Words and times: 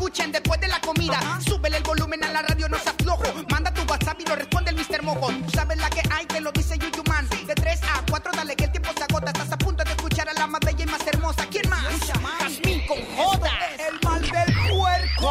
escuchen 0.00 0.32
después 0.32 0.58
de 0.62 0.68
la 0.68 0.80
comida. 0.80 1.20
Súbele 1.46 1.76
el 1.76 1.82
volumen 1.82 2.24
a 2.24 2.30
la 2.30 2.40
radio, 2.40 2.66
no 2.70 2.78
seas 2.78 2.94
flojo. 3.02 3.24
Manda 3.50 3.70
tu 3.70 3.82
WhatsApp 3.82 4.18
y 4.18 4.24
lo 4.24 4.34
responde 4.34 4.70
el 4.70 4.76
Mr. 4.76 5.02
Mojo. 5.02 5.30
Tú 5.30 5.50
sabes 5.50 5.76
la 5.76 5.90
que 5.90 6.00
hay, 6.10 6.24
te 6.24 6.40
lo 6.40 6.50
dice 6.52 6.78
Yuyu 6.78 7.02
Man. 7.06 7.28
De 7.46 7.54
3 7.54 7.80
a 7.82 8.02
4, 8.08 8.32
dale 8.34 8.56
que 8.56 8.64
el 8.64 8.72
tiempo 8.72 8.90
se 8.96 9.04
agota. 9.04 9.30
Estás 9.30 9.52
a 9.52 9.58
punto 9.58 9.84
de 9.84 9.90
escuchar 9.90 10.26
a 10.30 10.32
la 10.32 10.46
más 10.46 10.60
bella 10.64 10.84
y 10.84 10.86
más 10.86 11.06
hermosa. 11.06 11.46
¿Quién 11.50 11.68
más? 11.68 11.84
Jazmín 12.40 12.80
con. 12.86 12.96
El 12.96 14.00
mal 14.02 14.22
del 14.22 14.54
puerco. 14.70 15.30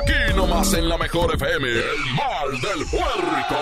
Aquí 0.00 0.34
nomás 0.34 0.72
en 0.72 0.88
la 0.88 0.98
mejor 0.98 1.32
FM. 1.32 1.68
El 1.68 2.14
mal 2.16 2.60
del 2.60 2.84
puerco. 2.86 3.56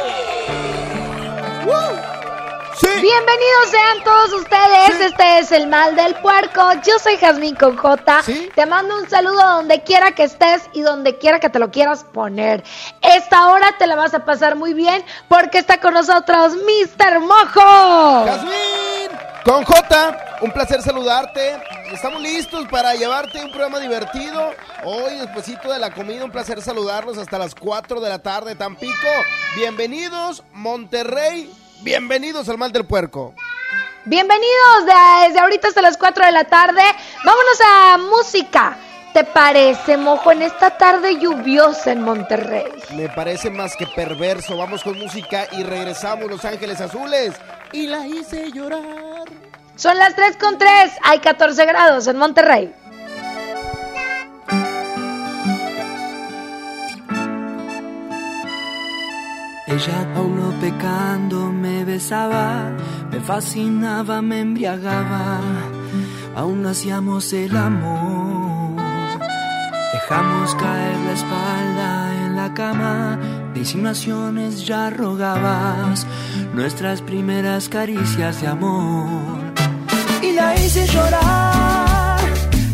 Bienvenidos 2.81 3.71
sean 3.71 4.05
todos 4.05 4.33
ustedes. 4.35 5.01
Este 5.01 5.39
es 5.41 5.53
el 5.53 5.67
mal 5.67 5.97
del 5.97 6.15
puerco. 6.17 6.61
Yo 6.87 6.99
soy 7.03 7.17
Jazmín 7.17 7.57
con 7.57 7.77
J. 7.77 8.23
Te 8.55 8.67
mando 8.67 8.99
un 8.99 9.09
saludo 9.11 9.43
donde 9.57 9.83
quiera 9.83 10.13
que 10.13 10.25
estés 10.25 10.63
y 10.73 10.83
donde 10.83 11.19
quiera 11.19 11.41
que 11.41 11.49
te 11.49 11.59
lo 11.59 11.71
quieras 11.73 12.05
poner. 12.05 12.63
Esta 13.03 13.49
hora 13.49 13.67
te 13.79 13.87
la 13.87 13.97
vas 13.97 14.15
a 14.15 14.25
pasar 14.25 14.55
muy 14.55 14.75
bien 14.75 15.05
porque 15.29 15.59
está 15.59 15.81
con 15.81 15.95
nosotros 15.95 16.55
Mr. 16.55 17.21
Mojo. 17.21 18.27
Jazmín 18.27 19.19
con 19.45 19.65
J, 19.65 20.39
un 20.43 20.53
placer 20.53 20.83
saludarte. 20.83 21.61
Estamos 21.93 22.21
listos 22.21 22.67
para 22.71 22.95
llevarte 22.95 23.43
un 23.43 23.51
programa 23.51 23.81
divertido. 23.81 24.53
Hoy, 24.85 25.17
despuesito 25.17 25.73
de 25.73 25.79
la 25.79 25.91
comida, 25.91 26.25
un 26.25 26.31
placer 26.31 26.63
saludarlos 26.63 27.19
hasta 27.19 27.39
las 27.39 27.55
4 27.55 28.01
de 28.01 28.09
la 28.09 28.19
tarde, 28.19 28.55
Tampico. 28.55 29.09
Bienvenidos, 29.57 30.45
Monterrey. 30.53 31.51
Bienvenidos 31.81 32.49
al 32.49 32.59
mal 32.59 32.73
del 32.73 32.85
puerco. 32.85 33.35
Bienvenidos 34.05 34.87
desde 35.27 35.39
ahorita 35.39 35.69
hasta 35.69 35.83
las 35.83 35.97
4 35.97 36.27
de 36.27 36.33
la 36.33 36.45
tarde. 36.45 36.83
Vámonos 37.25 37.61
a 37.65 37.99
música. 37.99 38.77
¿Te 39.13 39.25
parece, 39.25 39.97
Mojo, 39.97 40.33
en 40.33 40.43
esta 40.43 40.77
tarde 40.77 41.19
lluviosa 41.19 41.93
en 41.93 42.03
Monterrey? 42.03 42.65
Me 42.95 43.09
parece 43.09 43.51
más 43.51 43.77
que 43.77 43.87
perverso. 43.87 44.57
Vamos 44.57 44.83
con 44.83 44.99
música 44.99 45.47
y 45.53 45.63
regresamos 45.63 46.29
Los 46.29 46.45
Ángeles 46.45 46.81
Azules. 46.81 47.35
Y 47.73 47.87
la 47.87 48.07
hice 48.07 48.51
llorar. 48.53 49.25
Son 49.77 49.97
las 49.99 50.15
3 50.15 50.37
con 50.37 50.59
3. 50.59 50.93
Hay 51.05 51.21
14 51.21 51.65
grados 51.65 52.07
en 52.07 52.17
Monterrey. 52.17 52.75
Ella 59.69 60.07
aún 60.17 60.41
no 60.41 60.51
pecando 60.61 61.53
me 61.53 61.85
besaba, 61.85 62.73
me 63.11 63.21
fascinaba, 63.21 64.23
me 64.23 64.41
embriagaba, 64.41 65.41
aún 66.35 66.65
hacíamos 66.65 67.31
el 67.35 67.55
amor. 67.55 68.77
Dejamos 69.93 70.55
caer 70.55 70.97
la 71.07 71.13
espalda 71.13 72.25
en 72.25 72.37
la 72.37 72.55
cama, 72.55 73.19
de 73.53 73.61
insinuaciones 73.61 74.67
ya 74.67 74.89
rogabas 74.89 76.07
nuestras 76.55 77.03
primeras 77.03 77.69
caricias 77.69 78.41
de 78.41 78.47
amor. 78.47 79.07
Y 80.23 80.33
la 80.33 80.55
hice 80.55 80.87
llorar, 80.87 82.21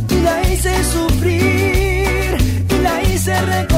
y 0.08 0.20
la 0.20 0.42
hice 0.48 0.72
sufrir, 0.84 2.36
y 2.70 2.82
la 2.82 3.02
hice 3.02 3.34
recordar 3.40 3.73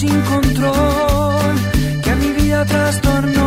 sin 0.00 0.20
control 0.32 1.54
que 2.02 2.10
a 2.10 2.16
mi 2.16 2.30
vida 2.32 2.66
trastornó, 2.66 3.45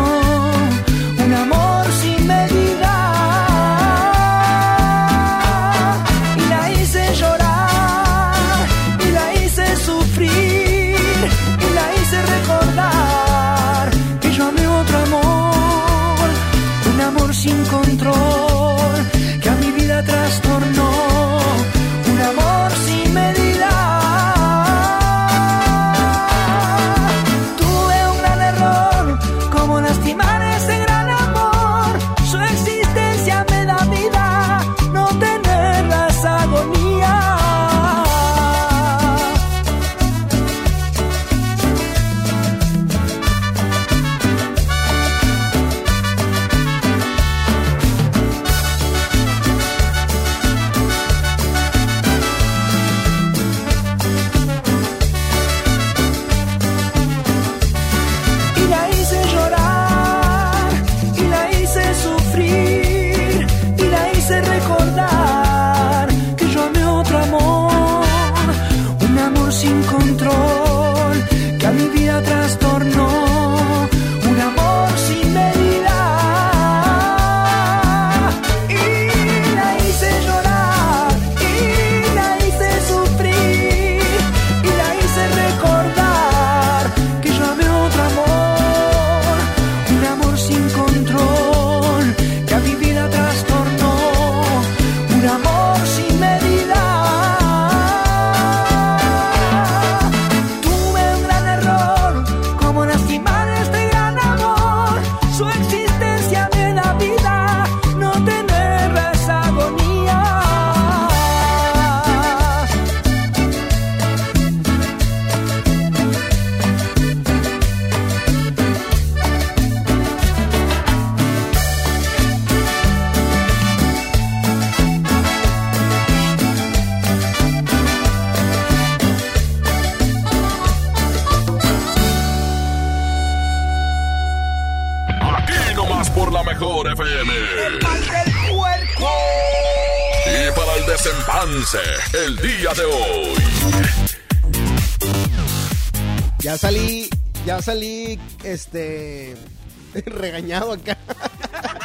regañado 150.20 150.74
acá. 150.74 150.98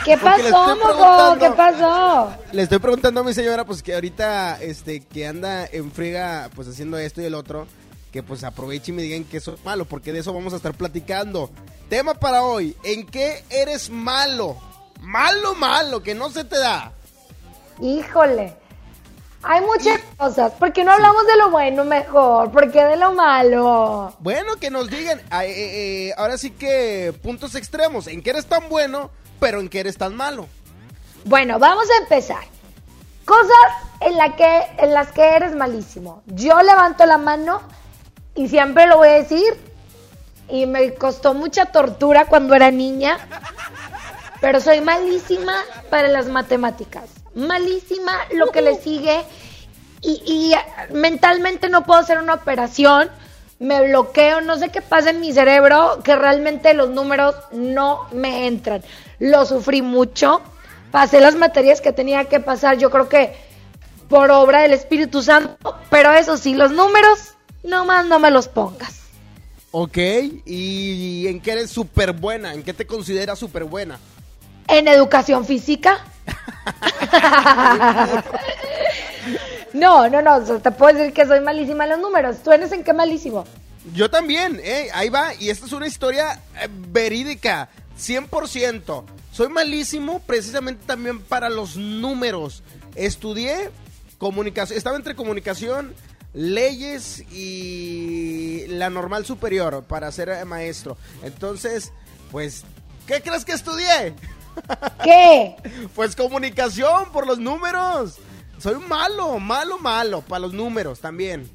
¿Qué 0.05 0.17
pasó, 0.23 0.77
mojo? 0.77 1.39
¿Qué 1.39 1.51
pasó? 1.51 2.35
Le 2.53 2.63
estoy 2.63 2.79
preguntando 2.79 3.21
a 3.21 3.25
mi 3.25 3.33
señora, 3.33 3.65
pues 3.65 3.83
que 3.83 3.95
ahorita, 3.95 4.61
este, 4.61 5.01
que 5.01 5.27
anda 5.27 5.67
en 5.67 5.91
friega, 5.91 6.51
pues 6.55 6.69
haciendo 6.69 6.99
esto 6.99 7.23
y 7.23 7.25
el 7.25 7.35
otro, 7.35 7.67
que 8.13 8.23
pues 8.23 8.45
aproveche 8.45 8.93
y 8.93 8.95
me 8.95 9.03
digan 9.03 9.25
que 9.25 9.39
eso 9.39 9.55
es 9.55 9.65
malo, 9.65 9.87
porque 9.87 10.13
de 10.13 10.21
eso 10.21 10.33
vamos 10.33 10.53
a 10.53 10.57
estar 10.57 10.75
platicando. 10.75 11.51
Tema 11.89 12.15
para 12.15 12.43
hoy, 12.43 12.77
¿en 12.85 13.07
qué 13.07 13.45
eres 13.51 13.91
malo? 13.91 14.57
Malo, 15.01 15.55
malo, 15.55 16.03
que 16.03 16.15
no 16.15 16.31
se 16.31 16.45
te 16.45 16.59
da. 16.59 16.93
Híjole. 17.81 18.64
Hay 19.47 19.61
muchas 19.61 20.01
cosas. 20.17 20.53
¿Por 20.53 20.73
qué 20.73 20.85
no 20.85 20.93
hablamos 20.93 21.27
de 21.27 21.37
lo 21.37 21.51
bueno 21.51 21.85
mejor? 21.85 22.51
¿Por 22.51 22.73
qué 22.73 22.83
de 22.85 22.97
lo 22.97 23.13
malo? 23.13 24.15
Bueno, 24.21 24.57
que 24.57 24.71
nos 24.71 24.89
digan. 24.89 25.19
Eh, 25.19 26.09
eh, 26.09 26.15
ahora 26.17 26.39
sí 26.39 26.51
que 26.51 27.15
puntos 27.23 27.55
extremos. 27.55 28.07
¿En 28.07 28.23
qué 28.23 28.31
eres 28.31 28.47
tan 28.47 28.71
bueno, 28.71 29.11
pero 29.41 29.61
en 29.61 29.69
qué 29.69 29.81
eres 29.81 29.99
tan 29.99 30.17
malo? 30.17 30.49
Bueno, 31.27 31.59
vamos 31.59 31.85
a 31.91 32.03
empezar. 32.03 32.43
Cosas 33.27 33.51
en, 34.01 34.17
la 34.17 34.35
que, 34.35 34.63
en 34.79 34.95
las 34.95 35.13
que 35.13 35.37
eres 35.37 35.55
malísimo. 35.55 36.23
Yo 36.27 36.63
levanto 36.63 37.05
la 37.05 37.19
mano 37.19 37.61
y 38.35 38.49
siempre 38.49 38.87
lo 38.87 38.97
voy 38.97 39.09
a 39.09 39.13
decir. 39.13 39.61
Y 40.49 40.67
me 40.67 40.95
costó 40.95 41.35
mucha 41.35 41.67
tortura 41.67 42.27
cuando 42.27 42.55
era 42.55 42.71
niña. 42.71 43.19
Pero 44.41 44.61
soy 44.61 44.81
malísima 44.81 45.55
para 45.91 46.09
las 46.09 46.29
matemáticas 46.29 47.24
malísima 47.35 48.13
lo 48.33 48.51
que 48.51 48.63
le 48.63 48.77
sigue 48.81 49.25
y, 50.03 50.55
mentalmente 50.93 51.69
no 51.69 51.85
puedo 51.85 52.01
hacer 52.01 52.19
una 52.19 52.35
operación, 52.35 53.11
me 53.59 53.89
bloqueo, 53.89 54.41
no 54.41 54.59
sé 54.59 54.69
qué 54.69 54.83
pasa 54.83 55.11
en 55.11 55.21
mi 55.21 55.33
cerebro, 55.33 56.01
que 56.05 56.15
realmente 56.15 56.75
los 56.75 56.91
números 56.91 57.35
no 57.53 58.07
me 58.13 58.47
entran. 58.47 58.83
Lo 59.19 59.47
sufrí 59.47 59.81
mucho, 59.81 60.43
pasé 60.91 61.21
las 61.21 61.37
materias 61.37 61.81
que 61.81 61.93
tenía 61.93 62.27
que 62.27 62.41
pasar, 62.41 62.77
yo 62.77 62.91
creo 62.91 63.09
que 63.09 63.35
por 64.09 64.31
obra 64.31 64.61
del 64.61 64.75
Espíritu 64.75 65.23
Santo, 65.23 65.79
pero 65.91 66.13
eso 66.13 66.37
sí, 66.37 66.55
los 66.55 66.73
números, 66.73 67.35
nomás 67.63 68.07
no 68.07 68.19
me 68.19 68.31
los 68.31 68.49
pongas. 68.49 69.01
Ok, 69.71 69.99
¿y 70.45 71.27
en 71.27 71.41
qué 71.41 71.53
eres 71.53 71.71
súper 71.71 72.13
buena? 72.13 72.53
¿En 72.55 72.63
qué 72.63 72.75
te 72.75 72.87
consideras 72.87 73.39
súper 73.39 73.65
buena? 73.65 73.99
En 74.69 74.89
educación 74.89 75.45
física. 75.45 76.05
no, 79.73 80.09
no, 80.09 80.23
no, 80.23 80.41
te 80.61 80.71
puedo 80.71 80.97
decir 80.97 81.13
que 81.13 81.27
soy 81.27 81.41
malísima 81.41 81.85
en 81.85 81.91
los 81.91 82.01
números. 82.01 82.37
¿Tú 82.43 82.53
eres 82.53 82.73
en 82.73 82.83
qué 82.85 82.93
malísimo? 82.93 83.45
Yo 83.93 84.11
también, 84.11 84.61
eh, 84.65 84.89
ahí 84.95 85.11
va, 85.11 85.35
y 85.35 85.51
esta 85.51 85.67
es 85.67 85.73
una 85.73 85.87
historia 85.87 86.41
eh, 86.61 86.69
verídica, 86.71 87.69
100%. 87.99 89.05
Soy 89.31 89.49
malísimo 89.49 90.21
precisamente 90.21 90.87
también 90.87 91.21
para 91.21 91.51
los 91.51 91.77
números. 91.77 92.63
Estudié 92.95 93.71
comunicación, 94.17 94.79
estaba 94.79 94.97
entre 94.97 95.15
comunicación, 95.15 95.95
leyes 96.33 97.21
y 97.33 98.67
la 98.69 98.89
normal 98.91 99.27
superior 99.27 99.85
para 99.85 100.11
ser 100.13 100.31
eh, 100.31 100.45
maestro. 100.45 100.97
Entonces, 101.23 101.93
pues, 102.31 102.65
¿qué 103.07 103.21
crees 103.21 103.45
que 103.45 103.53
estudié? 103.53 104.15
¿Qué? 105.03 105.57
Pues 105.95 106.17
comunicación 106.17 107.11
por 107.13 107.27
los 107.27 107.39
números. 107.39 108.19
Soy 108.59 108.77
malo, 108.77 109.39
malo, 109.39 109.79
malo 109.79 110.23
para 110.23 110.41
los 110.41 110.53
números 110.53 111.01
también. 111.01 111.51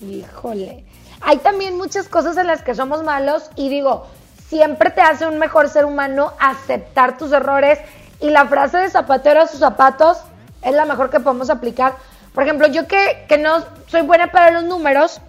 Híjole. 0.00 0.84
Hay 1.20 1.38
también 1.38 1.76
muchas 1.76 2.08
cosas 2.08 2.36
en 2.36 2.46
las 2.46 2.62
que 2.62 2.74
somos 2.74 3.02
malos 3.02 3.50
y 3.56 3.68
digo, 3.68 4.06
siempre 4.48 4.90
te 4.90 5.00
hace 5.00 5.26
un 5.26 5.38
mejor 5.38 5.68
ser 5.68 5.84
humano 5.84 6.32
aceptar 6.38 7.16
tus 7.16 7.32
errores 7.32 7.78
y 8.20 8.30
la 8.30 8.46
frase 8.46 8.78
de 8.78 8.90
zapatero 8.90 9.42
a 9.42 9.46
sus 9.46 9.60
zapatos 9.60 10.18
es 10.62 10.74
la 10.74 10.84
mejor 10.84 11.10
que 11.10 11.20
podemos 11.20 11.50
aplicar. 11.50 11.96
Por 12.34 12.44
ejemplo, 12.44 12.66
yo 12.68 12.86
que, 12.86 13.24
que 13.28 13.38
no 13.38 13.64
soy 13.86 14.02
buena 14.02 14.30
para 14.30 14.50
los 14.50 14.64
números, 14.64 15.20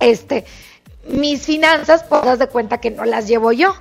este, 0.00 0.44
mis 1.08 1.42
finanzas, 1.42 2.04
pues 2.04 2.38
de 2.38 2.48
cuenta 2.48 2.78
que 2.78 2.90
no 2.90 3.04
las 3.04 3.28
llevo 3.28 3.52
yo. 3.52 3.74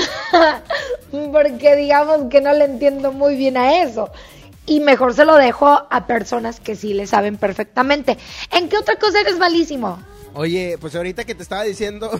Porque 1.32 1.76
digamos 1.76 2.28
que 2.30 2.40
no 2.40 2.52
le 2.52 2.64
entiendo 2.64 3.12
muy 3.12 3.36
bien 3.36 3.56
a 3.56 3.82
eso. 3.82 4.10
Y 4.66 4.80
mejor 4.80 5.14
se 5.14 5.24
lo 5.24 5.36
dejo 5.36 5.86
a 5.90 6.06
personas 6.06 6.60
que 6.60 6.76
sí 6.76 6.92
le 6.92 7.06
saben 7.06 7.38
perfectamente. 7.38 8.18
¿En 8.50 8.68
qué 8.68 8.76
otra 8.76 8.96
cosa 8.96 9.20
eres 9.20 9.38
malísimo? 9.38 9.98
Oye, 10.34 10.76
pues 10.78 10.94
ahorita 10.94 11.24
que 11.24 11.34
te 11.34 11.42
estaba 11.42 11.64
diciendo, 11.64 12.10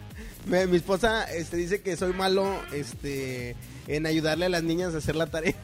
mi, 0.46 0.76
esposa 0.76 1.24
este, 1.24 1.56
dice 1.56 1.82
que 1.82 1.96
soy 1.96 2.12
malo 2.12 2.48
este, 2.72 3.56
en 3.88 4.06
ayudarle 4.06 4.46
a 4.46 4.48
las 4.48 4.62
niñas 4.62 4.94
a 4.94 4.98
hacer 4.98 5.16
la 5.16 5.26
tarea. 5.26 5.54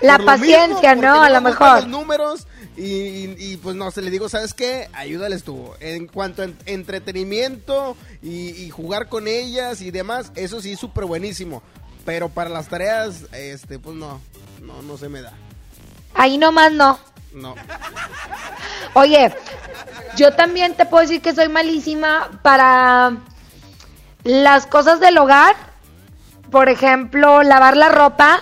La 0.00 0.18
paciencia, 0.18 0.94
¿no? 0.94 1.22
A 1.22 1.28
lo 1.28 1.40
mejor. 1.40 1.82
Los 1.82 1.88
números 1.88 2.47
y, 2.80 3.56
pues 3.62 3.74
no, 3.74 3.90
se 3.90 4.02
le 4.02 4.10
digo, 4.10 4.28
¿sabes 4.28 4.54
qué? 4.54 4.88
Ayúdales 4.92 5.42
tú. 5.42 5.70
En 5.80 6.06
cuanto 6.06 6.42
a 6.42 6.48
entretenimiento 6.66 7.96
y, 8.22 8.70
jugar 8.70 9.08
con 9.08 9.26
ellas 9.26 9.82
y 9.82 9.90
demás, 9.90 10.30
eso 10.36 10.60
sí, 10.60 10.76
súper 10.76 11.04
buenísimo. 11.04 11.62
Pero 12.04 12.28
para 12.28 12.48
las 12.50 12.68
tareas, 12.68 13.24
este, 13.32 13.78
pues 13.78 13.96
no, 13.96 14.20
no, 14.62 14.82
no 14.82 14.96
se 14.96 15.08
me 15.08 15.22
da. 15.22 15.32
Ahí 16.14 16.38
nomás 16.38 16.72
no. 16.72 16.98
No. 17.32 17.54
Oye, 18.94 19.34
yo 20.16 20.32
también 20.34 20.74
te 20.74 20.86
puedo 20.86 21.02
decir 21.02 21.20
que 21.20 21.34
soy 21.34 21.48
malísima 21.48 22.40
para 22.42 23.16
las 24.22 24.66
cosas 24.66 25.00
del 25.00 25.18
hogar. 25.18 25.54
Por 26.50 26.68
ejemplo, 26.68 27.42
lavar 27.42 27.76
la 27.76 27.90
ropa 27.90 28.40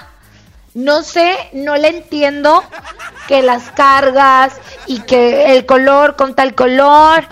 no 0.76 1.02
sé, 1.02 1.34
no 1.55 1.75
le 1.76 1.88
entiendo 1.88 2.62
que 3.28 3.40
las 3.40 3.70
cargas 3.70 4.61
y 4.87 5.00
que 5.00 5.56
el 5.56 5.64
color 5.64 6.17
con 6.17 6.34
tal 6.34 6.55
color. 6.55 7.26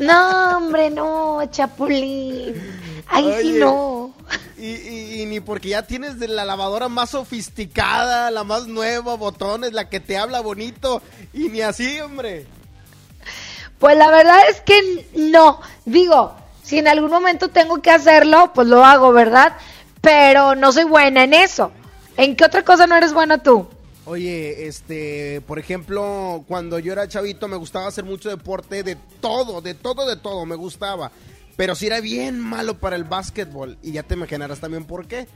no, 0.00 0.56
hombre, 0.56 0.88
no, 0.88 1.42
Chapulín. 1.50 2.54
Ahí 3.06 3.34
sí 3.42 3.52
no. 3.52 4.14
Y, 4.56 5.26
ni 5.26 5.40
porque 5.40 5.68
ya 5.68 5.82
tienes 5.82 6.18
de 6.18 6.28
la 6.28 6.46
lavadora 6.46 6.88
más 6.88 7.10
sofisticada, 7.10 8.30
la 8.30 8.44
más 8.44 8.66
nueva, 8.66 9.14
botones, 9.14 9.74
la 9.74 9.90
que 9.90 10.00
te 10.00 10.16
habla 10.16 10.40
bonito. 10.40 11.02
Y 11.34 11.50
ni 11.50 11.60
así, 11.60 12.00
hombre. 12.00 12.46
Pues 13.78 13.94
la 13.98 14.10
verdad 14.10 14.38
es 14.48 14.62
que 14.62 15.06
no. 15.16 15.60
Digo, 15.84 16.34
si 16.62 16.78
en 16.78 16.88
algún 16.88 17.10
momento 17.10 17.48
tengo 17.48 17.82
que 17.82 17.90
hacerlo, 17.90 18.52
pues 18.54 18.68
lo 18.68 18.86
hago, 18.86 19.12
¿verdad? 19.12 19.52
Pero 20.00 20.54
no 20.54 20.72
soy 20.72 20.84
buena 20.84 21.24
en 21.24 21.34
eso. 21.34 21.72
¿En 22.20 22.36
qué 22.36 22.44
otra 22.44 22.62
cosa 22.62 22.86
no 22.86 22.94
eres 22.94 23.14
buena 23.14 23.38
tú? 23.38 23.66
Oye, 24.04 24.66
este, 24.66 25.40
por 25.46 25.58
ejemplo, 25.58 26.44
cuando 26.46 26.78
yo 26.78 26.92
era 26.92 27.08
chavito 27.08 27.48
me 27.48 27.56
gustaba 27.56 27.86
hacer 27.88 28.04
mucho 28.04 28.28
deporte, 28.28 28.82
de 28.82 28.96
todo, 29.22 29.62
de 29.62 29.72
todo, 29.72 30.06
de 30.06 30.16
todo, 30.16 30.44
me 30.44 30.54
gustaba. 30.54 31.10
Pero 31.56 31.74
si 31.74 31.86
era 31.86 32.02
bien 32.02 32.38
malo 32.38 32.76
para 32.76 32.96
el 32.96 33.04
básquetbol. 33.04 33.78
Y 33.82 33.92
ya 33.92 34.02
te 34.02 34.16
imaginarás 34.16 34.60
también 34.60 34.84
por 34.84 35.06
qué. 35.06 35.28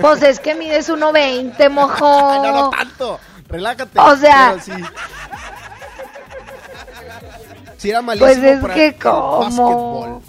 Pues 0.00 0.20
es 0.22 0.40
que 0.40 0.56
mides 0.56 0.90
1.20, 0.90 1.70
mojo. 1.70 2.04
no, 2.42 2.52
no 2.52 2.70
tanto. 2.70 3.20
Relájate. 3.48 4.00
O 4.00 4.16
sea. 4.16 4.56
Si 7.78 7.88
era 7.88 8.02
malísimo 8.02 8.26
pues 8.26 8.38
es 8.38 8.42
que 8.74 8.86
el 8.88 8.94
básquetbol. 9.38 10.22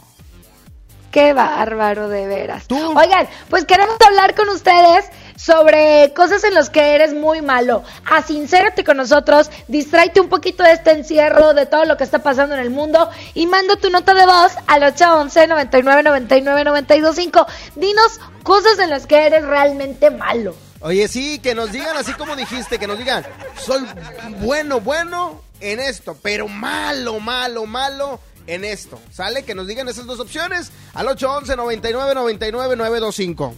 Qué 1.12 1.34
bárbaro, 1.34 2.10
de 2.10 2.28
veras. 2.28 2.66
Oigan, 2.70 3.28
pues 3.50 3.66
queremos 3.66 3.98
hablar 4.06 4.36
con 4.36 4.50
ustedes 4.50 5.06
sobre 5.38 6.12
cosas 6.16 6.44
en 6.44 6.54
las 6.54 6.70
que 6.70 6.96
eres 6.96 7.14
muy 7.14 7.42
malo. 7.42 7.84
Asincérate 8.06 8.84
con 8.84 8.98
nosotros, 8.98 9.50
distráete 9.68 10.20
un 10.20 10.30
poquito 10.30 10.64
de 10.64 10.74
este 10.74 10.92
encierro, 10.92 11.54
de 11.54 11.66
todo 11.66 11.86
lo 11.86 11.96
que 11.96 12.04
está 12.04 12.20
pasando 12.20 12.56
en 12.56 12.62
el 12.62 12.72
mundo 12.72 13.10
y 13.34 13.46
manda 13.48 13.76
tu 13.78 13.90
nota 13.90 14.14
de 14.14 14.26
voz 14.26 14.54
al 14.68 14.84
811 14.84 15.48
99 15.48 16.04
99 16.04 16.64
925. 16.66 17.48
Dinos 17.76 18.20
cosas 18.44 18.80
en 18.80 18.90
las 18.90 19.06
que 19.08 19.28
eres 19.28 19.46
realmente 19.46 20.10
malo. 20.10 20.56
Oye, 20.82 21.08
sí, 21.08 21.40
que 21.40 21.56
nos 21.56 21.72
digan 21.72 21.96
así 21.98 22.14
como 22.14 22.36
dijiste, 22.36 22.78
que 22.78 22.88
nos 22.88 22.98
digan, 22.98 23.26
soy 23.60 23.86
bueno, 24.40 24.80
bueno 24.80 25.42
en 25.60 25.80
esto, 25.80 26.18
pero 26.22 26.48
malo, 26.48 27.20
malo, 27.20 27.66
malo 27.66 28.20
en 28.48 28.64
esto. 28.64 29.00
¿Sale? 29.12 29.44
Que 29.44 29.56
nos 29.56 29.68
digan 29.68 29.88
esas 29.88 30.06
dos 30.06 30.20
opciones 30.20 30.72
al 30.94 31.08
811 31.08 31.56
99 31.56 32.16
99 32.16 32.76
925. 32.76 33.54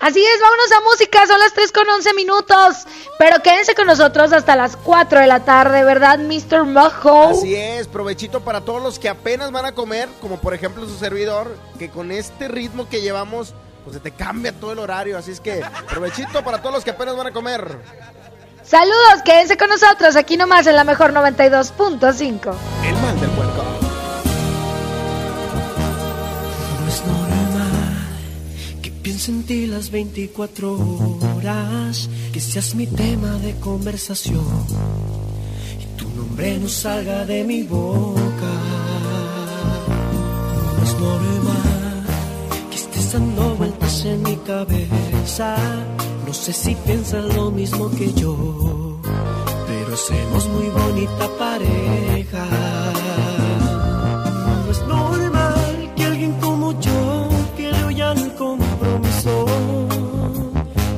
Así 0.00 0.24
es, 0.24 0.40
vámonos 0.40 0.72
a 0.72 0.80
música, 0.80 1.26
son 1.26 1.38
las 1.38 1.52
3 1.52 1.72
con 1.72 1.86
11 1.86 2.14
minutos. 2.14 2.86
Pero 3.18 3.42
quédense 3.42 3.74
con 3.74 3.86
nosotros 3.86 4.32
hasta 4.32 4.56
las 4.56 4.74
4 4.78 5.20
de 5.20 5.26
la 5.26 5.44
tarde, 5.44 5.84
¿verdad, 5.84 6.18
Mr. 6.18 6.64
Mojo? 6.64 7.24
Así 7.28 7.54
es, 7.54 7.86
provechito 7.86 8.40
para 8.40 8.62
todos 8.62 8.82
los 8.82 8.98
que 8.98 9.10
apenas 9.10 9.52
van 9.52 9.66
a 9.66 9.72
comer, 9.72 10.08
como 10.22 10.40
por 10.40 10.54
ejemplo 10.54 10.86
su 10.86 10.96
servidor, 10.96 11.54
que 11.78 11.90
con 11.90 12.12
este 12.12 12.48
ritmo 12.48 12.88
que 12.88 13.02
llevamos, 13.02 13.52
pues 13.84 13.94
se 13.94 14.00
te 14.00 14.10
cambia 14.10 14.58
todo 14.58 14.72
el 14.72 14.78
horario. 14.78 15.18
Así 15.18 15.32
es 15.32 15.40
que 15.40 15.62
provechito 15.90 16.42
para 16.42 16.62
todos 16.62 16.76
los 16.76 16.82
que 16.84 16.92
apenas 16.92 17.14
van 17.14 17.26
a 17.26 17.32
comer. 17.32 17.76
Saludos, 18.70 19.22
quédense 19.24 19.56
con 19.56 19.68
nosotros 19.68 20.14
aquí 20.14 20.36
nomás 20.36 20.64
en 20.68 20.76
la 20.76 20.84
mejor 20.84 21.12
92.5. 21.12 22.54
El 22.84 22.94
mal 23.02 23.20
del 23.20 23.30
puerco. 23.30 23.64
No 26.80 26.88
es 26.88 27.04
normal 27.04 27.40
Pienso 29.02 29.32
en 29.32 29.42
ti 29.42 29.66
las 29.66 29.90
24 29.90 30.72
horas, 31.34 32.08
que 32.32 32.38
seas 32.38 32.76
mi 32.76 32.86
tema 32.86 33.30
de 33.38 33.58
conversación 33.58 34.46
y 35.80 35.98
tu 35.98 36.08
nombre 36.10 36.58
no 36.58 36.68
salga 36.68 37.24
de 37.24 37.42
mi 37.42 37.64
boca. 37.64 38.52
No 40.76 40.84
es 40.84 40.94
normal 40.94 42.04
que 42.70 42.76
estés 42.76 43.12
dando 43.14 43.56
en 44.04 44.22
mi 44.22 44.36
cabeza. 44.36 45.56
No 46.26 46.32
sé 46.32 46.52
si 46.52 46.74
piensas 46.74 47.24
lo 47.34 47.50
mismo 47.50 47.90
que 47.90 48.12
yo, 48.12 49.00
pero 49.66 49.96
somos 49.96 50.48
muy 50.48 50.68
bonita 50.68 51.28
pareja. 51.38 52.46
No 54.64 54.70
es 54.70 54.82
normal 54.86 55.92
que 55.96 56.04
alguien 56.04 56.32
como 56.40 56.78
yo 56.80 57.28
quiera 57.56 57.90
ya 57.92 58.12
el 58.12 58.32
compromiso. 58.34 59.46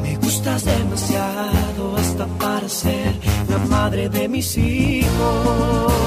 Me 0.02 0.16
gustas 0.16 0.64
demasiado 0.64 1.96
hasta 1.96 2.26
para 2.38 2.68
ser 2.68 3.14
la 3.48 3.58
madre 3.58 4.08
de 4.08 4.28
mis 4.28 4.56
hijos. 4.58 6.02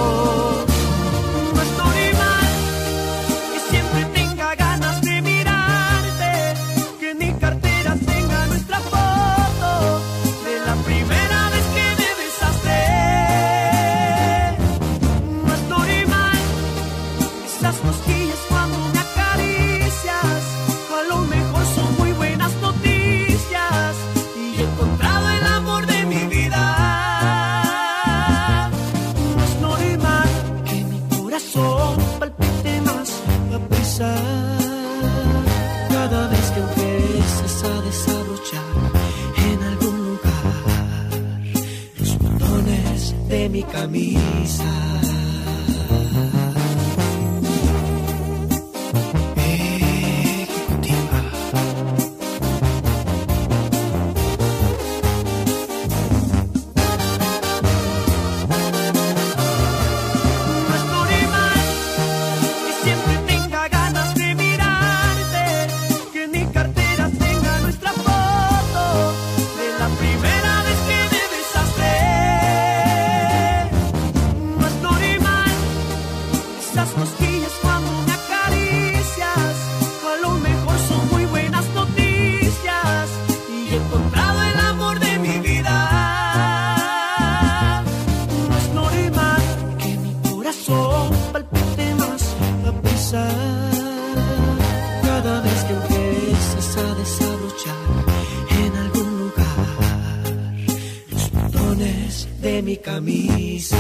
Botones 101.75 102.27
de 102.41 102.62
mi 102.62 102.77
camisa. 102.77 103.77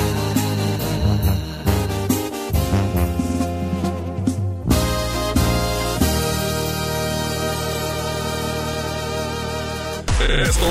Esto 10.27 10.65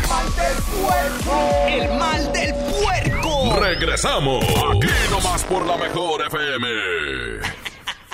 es 0.00 1.82
El 1.82 1.98
mal 1.98 2.32
del 2.32 2.54
puerco. 2.54 3.56
Regresamos. 3.60 4.44
Aquí 4.44 4.88
nomás 5.10 5.44
por 5.44 5.64
la 5.66 5.76
mejor 5.76 6.22
FM. 6.26 6.66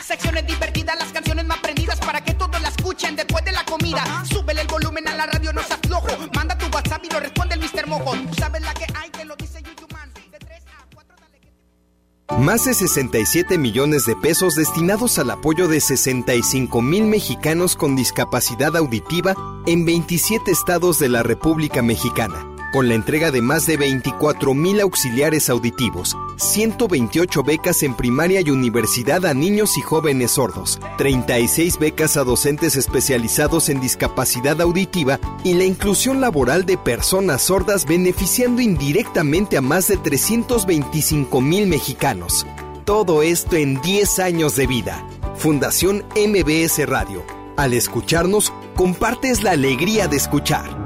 Secciones 0.03 0.47
divertidas, 0.47 0.97
las 0.99 1.13
canciones 1.13 1.45
más 1.47 1.59
prendidas 1.59 1.99
para 2.01 2.21
que 2.23 2.35
todos 2.35 2.61
la 2.61 2.69
escuchen 2.69 3.17
después 3.17 3.45
de 3.45 3.53
la 3.53 3.65
comida. 3.65 4.25
Súbele 4.29 4.61
el 4.61 4.67
volumen 4.67 5.09
a 5.09 5.15
la 5.15 5.27
radio, 5.27 5.53
no 5.53 5.63
seas 5.63 5.81
flojo. 5.81 6.09
Manda 6.35 6.56
WhatsApp 6.97 7.05
y 7.05 7.13
lo 7.13 7.21
responde 7.21 7.55
el 7.55 7.61
Mr. 7.61 7.87
Mojo. 7.87 8.13
Tú 8.13 8.35
sabes 8.35 8.63
la 8.63 8.75
que 8.75 8.87
hay, 8.95 9.11
que 9.11 9.25
lo 9.25 9.37
dice 9.37 9.63
Yuyuman. 9.63 10.13
De 10.31 10.39
3 10.39 10.63
a 10.67 10.87
4, 10.95 11.15
dale 11.21 11.41
que... 11.41 12.37
Más 12.39 12.65
de 12.65 12.75
67 12.75 13.59
millones 13.59 14.07
de 14.07 14.17
pesos 14.17 14.55
destinados 14.55 15.19
al 15.19 15.31
apoyo 15.31 15.69
de 15.69 15.81
65 15.81 16.83
mil 16.83 17.05
mexicanos 17.05 17.77
con 17.77 17.97
discapacidad 17.97 18.77
auditiva 18.77 19.35
en 19.67 19.85
27 19.85 20.51
estados 20.51 20.99
de 20.99 21.09
la 21.09 21.23
República 21.23 21.83
Mexicana, 21.83 22.47
con 22.77 22.89
la 22.89 22.95
entrega 22.95 23.31
de 23.31 23.41
más 23.41 23.65
de 23.65 23.79
24 23.79 24.53
mil 24.53 24.83
auxiliares 24.83 25.49
auditivos, 25.49 26.15
128 26.37 27.43
becas 27.43 27.83
en 27.83 27.95
primaria 27.95 28.43
y 28.43 28.51
universidad 28.51 29.25
a 29.25 29.33
niños 29.33 29.79
y 29.79 29.81
jóvenes 29.81 30.33
sordos, 30.33 30.79
36 30.99 31.79
becas 31.79 32.19
a 32.19 32.25
docentes 32.25 32.77
especializados 32.77 33.71
en 33.71 33.81
discapacidad 33.81 34.61
auditiva 34.61 35.19
y 35.43 35.55
la 35.55 35.65
inclusión 35.65 36.21
laboral 36.21 36.67
de 36.67 36.77
personas 36.77 37.41
sordas 37.41 37.87
beneficiando 37.87 38.61
indirectamente 38.61 39.57
a 39.57 39.63
más 39.63 39.89
de 39.89 39.97
325 39.97 41.41
mil 41.41 41.67
mexicanos. 41.69 42.47
Todo 42.85 43.23
esto 43.23 43.57
en 43.57 43.81
10 43.81 44.19
años 44.19 44.55
de 44.55 44.67
vida. 44.67 45.03
Fundación 45.39 46.05
MBS 46.15 46.87
Radio. 46.87 47.25
Al 47.57 47.73
escucharnos, 47.73 48.53
compartes 48.75 49.43
la 49.43 49.53
alegría 49.53 50.09
de 50.09 50.19
escuchar. 50.19 50.86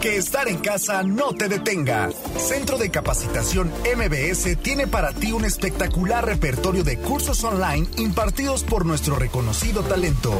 Que 0.00 0.16
estar 0.16 0.48
en 0.48 0.56
casa 0.56 1.02
no 1.02 1.34
te 1.34 1.46
detenga. 1.48 2.08
Centro 2.38 2.78
de 2.78 2.90
Capacitación 2.90 3.70
MBS 3.96 4.56
tiene 4.62 4.86
para 4.86 5.12
ti 5.12 5.32
un 5.32 5.44
espectacular 5.44 6.24
repertorio 6.24 6.82
de 6.82 6.96
cursos 6.96 7.44
online 7.44 7.86
impartidos 7.98 8.62
por 8.62 8.86
nuestro 8.86 9.16
reconocido 9.16 9.82
talento. 9.82 10.32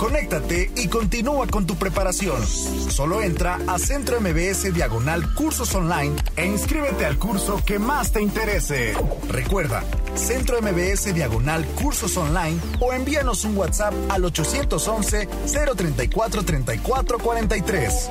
Conéctate 0.00 0.72
y 0.74 0.88
continúa 0.88 1.46
con 1.46 1.68
tu 1.68 1.76
preparación. 1.76 2.44
Solo 2.44 3.22
entra 3.22 3.60
a 3.68 3.78
Centro 3.78 4.20
MBS 4.20 4.74
Diagonal 4.74 5.34
Cursos 5.34 5.72
Online 5.76 6.16
e 6.34 6.44
inscríbete 6.44 7.06
al 7.06 7.16
curso 7.16 7.62
que 7.64 7.78
más 7.78 8.10
te 8.10 8.20
interese. 8.20 8.92
Recuerda, 9.28 9.84
Centro 10.16 10.60
MBS 10.60 11.14
Diagonal 11.14 11.64
Cursos 11.80 12.16
Online 12.16 12.58
o 12.80 12.92
envíanos 12.92 13.44
un 13.44 13.56
WhatsApp 13.56 13.94
al 14.08 14.24
811 14.24 15.28
034 15.76 16.42
34 16.44 17.18
43. 17.20 18.10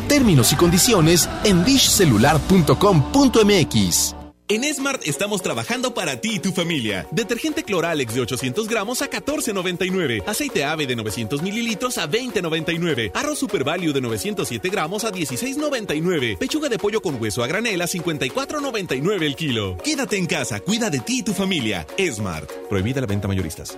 Términos 0.11 0.51
y 0.51 0.57
condiciones 0.57 1.29
en 1.45 1.63
dishcelular.com.mx. 1.63 4.15
En 4.49 4.73
Smart 4.73 5.01
estamos 5.05 5.41
trabajando 5.41 5.93
para 5.93 6.19
ti 6.19 6.31
y 6.33 6.39
tu 6.39 6.51
familia. 6.51 7.07
Detergente 7.11 7.63
Cloralex 7.63 8.13
de 8.13 8.19
800 8.19 8.67
gramos 8.67 9.01
a 9.01 9.09
14.99. 9.09 10.23
Aceite 10.27 10.65
ave 10.65 10.85
de 10.85 10.97
900 10.97 11.41
mililitros 11.41 11.97
a 11.97 12.11
20.99. 12.11 13.11
Arroz 13.13 13.39
Super 13.39 13.63
Value 13.63 13.93
de 13.93 14.01
907 14.01 14.67
gramos 14.67 15.05
a 15.05 15.13
16.99. 15.13 16.37
Pechuga 16.37 16.67
de 16.67 16.77
pollo 16.77 17.01
con 17.01 17.15
hueso 17.15 17.41
a 17.41 17.47
granel 17.47 17.81
a 17.81 17.85
54.99 17.85 19.23
el 19.23 19.37
kilo. 19.37 19.77
Quédate 19.77 20.17
en 20.17 20.25
casa, 20.25 20.59
cuida 20.59 20.89
de 20.89 20.99
ti 20.99 21.19
y 21.19 21.23
tu 21.23 21.31
familia. 21.31 21.87
Smart. 21.97 22.51
Prohibida 22.69 22.99
la 22.99 23.07
venta 23.07 23.29
mayoristas. 23.29 23.77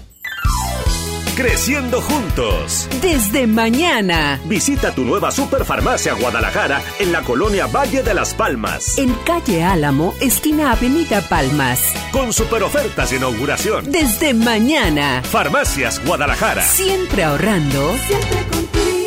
Creciendo 1.35 2.01
juntos. 2.01 2.87
Desde 3.01 3.47
mañana. 3.47 4.39
Visita 4.45 4.93
tu 4.93 5.05
nueva 5.05 5.31
Superfarmacia 5.31 6.13
Guadalajara 6.13 6.81
en 6.99 7.11
la 7.11 7.21
colonia 7.21 7.67
Valle 7.67 8.03
de 8.03 8.13
las 8.13 8.33
Palmas. 8.33 8.97
En 8.97 9.13
calle 9.25 9.63
Álamo, 9.63 10.13
esquina 10.19 10.71
Avenida 10.73 11.21
Palmas. 11.21 11.93
Con 12.11 12.33
super 12.33 12.63
ofertas 12.63 13.09
de 13.09 13.17
inauguración. 13.17 13.91
Desde 13.91 14.33
mañana. 14.33 15.23
Farmacias 15.23 16.03
Guadalajara. 16.05 16.61
Siempre 16.63 17.23
ahorrando. 17.23 17.95
Siempre 18.07 18.45
contigo. 18.51 19.00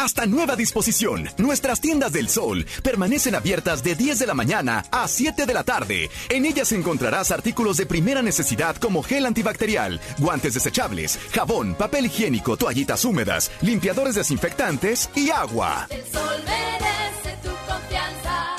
Hasta 0.00 0.24
nueva 0.24 0.56
disposición, 0.56 1.28
nuestras 1.36 1.78
tiendas 1.78 2.10
del 2.12 2.30
sol 2.30 2.64
permanecen 2.82 3.34
abiertas 3.34 3.84
de 3.84 3.94
10 3.94 4.20
de 4.20 4.26
la 4.26 4.32
mañana 4.32 4.82
a 4.90 5.06
7 5.06 5.44
de 5.44 5.52
la 5.52 5.62
tarde. 5.62 6.08
En 6.30 6.46
ellas 6.46 6.72
encontrarás 6.72 7.30
artículos 7.30 7.76
de 7.76 7.84
primera 7.84 8.22
necesidad 8.22 8.76
como 8.76 9.02
gel 9.02 9.26
antibacterial, 9.26 10.00
guantes 10.16 10.54
desechables, 10.54 11.18
jabón, 11.34 11.74
papel 11.74 12.06
higiénico, 12.06 12.56
toallitas 12.56 13.04
húmedas, 13.04 13.50
limpiadores 13.60 14.14
desinfectantes 14.14 15.10
y 15.14 15.28
agua. 15.28 15.86
El 15.90 16.00
sol 16.10 16.44
merece 16.46 17.36
tu 17.42 17.50
confianza. 17.70 18.56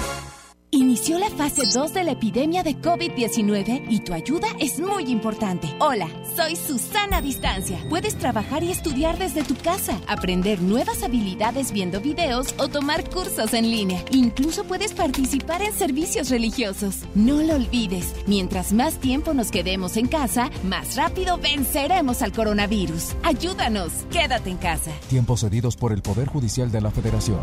Inició 0.70 1.18
la 1.18 1.32
fase 1.32 1.64
2 1.74 1.94
de 1.96 2.04
la 2.04 2.12
epidemia 2.12 2.62
de 2.62 2.76
COVID-19 2.76 3.88
y 3.90 4.02
tu 4.02 4.14
ayuda 4.14 4.48
es 4.60 4.80
muy 4.80 5.06
importante. 5.06 5.68
Hola, 5.80 6.08
soy 6.42 6.56
Susana 6.56 7.22
Distancia. 7.22 7.78
Puedes 7.88 8.18
trabajar 8.18 8.64
y 8.64 8.72
estudiar 8.72 9.20
desde 9.20 9.44
tu 9.44 9.56
casa, 9.56 10.00
aprender 10.08 10.60
nuevas 10.60 11.04
habilidades 11.04 11.72
viendo 11.72 12.02
videos 12.02 12.56
o 12.58 12.68
tomar 12.68 13.08
cursos 13.08 13.54
en 13.54 13.70
línea. 13.70 14.04
Incluso 14.10 14.64
puedes 14.64 14.94
participar 14.94 15.62
en 15.62 15.72
servicios 15.72 16.32
religiosos. 16.32 17.06
No 17.14 17.44
lo 17.44 17.56
olvides, 17.56 18.16
mientras 18.26 18.74
más 18.74 18.96
tiempo 19.00 19.36
nos 19.36 19.52
quedemos 19.52 19.98
en 19.98 20.08
casa, 20.08 20.50
más 20.64 20.96
rápido 20.96 21.38
venceremos 21.38 22.24
al 22.24 22.32
coronavirus. 22.32 23.16
Ayúdanos, 23.22 23.92
quédate 24.12 24.50
en 24.50 24.58
casa. 24.58 24.92
Tiempos 25.10 25.42
cedidos 25.42 25.76
por 25.76 25.92
el 25.92 26.02
Poder 26.02 26.28
Judicial 26.28 26.72
de 26.72 26.82
la 26.82 26.90
Federación. 26.90 27.42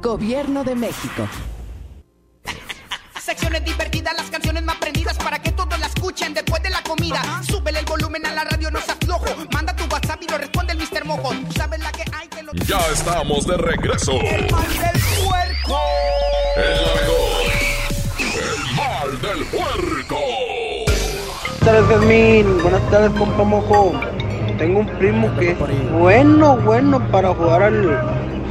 Gobierno 0.00 0.62
de 0.62 0.76
México. 0.76 1.28
Secciones 3.20 3.64
divertidas, 3.64 4.14
las 4.16 4.30
canciones 4.30 4.62
más 4.62 4.76
prendidas 4.76 5.16
para 5.16 5.40
que 5.40 5.41
todos 5.66 5.80
la 5.80 5.86
escuchen 5.86 6.34
después 6.34 6.62
de 6.62 6.70
la 6.70 6.82
comida. 6.82 7.22
Súbele 7.46 7.80
el 7.80 7.84
volumen 7.84 8.24
a 8.26 8.32
la 8.32 8.44
radio, 8.44 8.70
no 8.70 8.80
seas 8.80 8.98
flojo. 9.04 9.26
Manda 9.52 9.74
tu 9.74 9.84
WhatsApp 9.84 10.22
y 10.22 10.28
lo 10.28 10.38
responde 10.38 10.72
el 10.72 10.78
Mr. 10.78 11.04
Mojo. 11.04 11.30
Tú 11.30 11.52
sabes 11.52 11.80
la 11.80 11.92
que 11.92 12.04
hay, 12.12 12.28
te 12.28 12.42
lo 12.42 12.52
Ya 12.52 12.80
estamos 12.92 13.46
de 13.46 13.56
regreso. 13.56 14.12
El 14.12 14.50
mal 14.50 14.68
del 14.68 15.00
puerco. 15.24 15.80
El 16.56 16.80
mejor. 16.94 17.42
El 18.18 18.76
mal 18.76 19.22
del 19.22 19.44
puerco. 19.46 20.18
Buenas 20.86 21.60
tardes, 21.60 21.86
Fermín. 21.86 22.62
Buenas 22.62 22.90
tardes, 22.90 23.10
compa 23.18 23.44
Mojo. 23.44 23.92
Tengo 24.58 24.80
un 24.80 24.86
primo 24.98 25.34
que 25.38 25.52
es 25.52 25.58
bueno, 25.92 26.56
bueno 26.58 27.00
para 27.10 27.34
jugar 27.34 27.62
al 27.62 28.00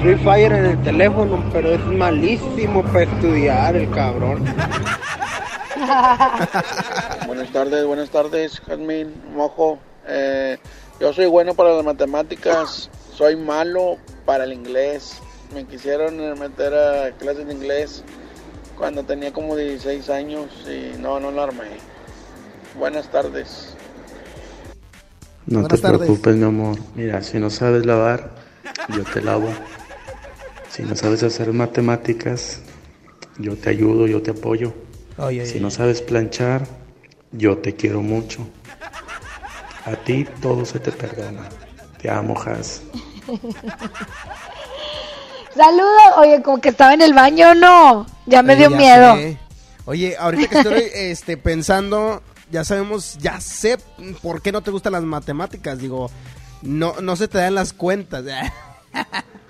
Free 0.02 0.16
Fire 0.16 0.52
en 0.52 0.66
el 0.66 0.84
teléfono, 0.84 1.44
pero 1.54 1.74
es 1.74 1.86
malísimo 1.86 2.84
para 2.84 3.04
estudiar 3.04 3.76
el 3.76 3.90
cabrón. 3.92 4.44
buenas 7.28 7.52
tardes, 7.52 7.86
buenas 7.86 8.10
tardes, 8.10 8.60
Jazmín, 8.62 9.14
Mojo. 9.34 9.80
Eh, 10.08 10.58
yo 11.00 11.14
soy 11.14 11.26
bueno 11.26 11.54
para 11.54 11.74
las 11.76 11.84
matemáticas, 11.84 12.90
soy 13.14 13.36
malo 13.36 13.98
para 14.26 14.44
el 14.44 14.54
inglés. 14.54 15.20
Me 15.54 15.66
quisieron 15.66 16.18
meter 16.40 16.74
a 16.74 17.12
clases 17.18 17.48
de 17.48 17.54
inglés 17.54 18.04
cuando 18.78 19.04
tenía 19.04 19.34
como 19.34 19.56
16 19.56 20.10
años 20.10 20.48
y 20.68 20.98
no, 21.00 21.20
no 21.20 21.32
lo 21.32 21.42
armé. 21.44 21.78
Buenas 22.78 23.10
tardes. 23.12 23.76
No 25.48 25.62
Buenas 25.62 25.78
te 25.80 25.82
tardes. 25.82 26.00
preocupes, 26.00 26.36
mi 26.36 26.46
amor. 26.46 26.78
Mira, 26.96 27.22
si 27.22 27.40
no 27.40 27.50
sabes 27.50 27.86
lavar, 27.86 28.32
yo 28.96 29.04
te 29.04 29.22
lavo. 29.22 29.50
Si 30.70 30.84
no 30.84 30.96
sabes 30.96 31.24
hacer 31.24 31.52
matemáticas, 31.52 32.62
yo 33.40 33.56
te 33.58 33.70
ayudo, 33.72 34.08
yo 34.08 34.22
te 34.22 34.32
apoyo. 34.32 34.74
Ay, 35.22 35.40
ay, 35.42 35.46
si 35.48 35.54
ay. 35.56 35.60
no 35.62 35.70
sabes 35.72 36.02
planchar, 36.02 36.68
yo 37.32 37.58
te 37.58 37.76
quiero 37.76 38.02
mucho. 38.02 38.48
A 39.86 39.96
ti 39.96 40.26
todo 40.42 40.66
se 40.66 40.80
te 40.80 40.92
perdona. 40.92 41.48
Te 42.02 42.10
amo, 42.10 42.40
Has. 42.40 42.82
Saludo. 45.56 45.98
Oye, 46.18 46.42
como 46.42 46.60
que 46.60 46.70
estaba 46.70 46.94
en 46.94 47.02
el 47.02 47.14
baño, 47.14 47.54
no. 47.56 48.06
Ya 48.26 48.42
me 48.42 48.54
Oye, 48.54 48.60
dio 48.68 48.72
ya 48.72 48.78
miedo. 48.78 49.16
sé. 49.16 49.38
Oye, 49.86 50.16
ahorita 50.18 50.48
que 50.48 50.58
estoy 50.58 50.84
este, 50.94 51.38
pensando, 51.38 52.24
ya 52.52 52.64
sabemos, 52.64 53.18
ya 53.20 53.40
sé 53.42 53.78
por 54.22 54.42
qué 54.42 54.52
no 54.52 54.62
te 54.62 54.72
gustan 54.72 54.94
las 54.94 55.04
matemáticas. 55.04 55.78
Digo, 55.80 56.10
no, 56.62 56.96
no 57.02 57.16
se 57.16 57.28
te 57.28 57.38
dan 57.38 57.56
las 57.56 57.74
cuentas. 57.74 58.24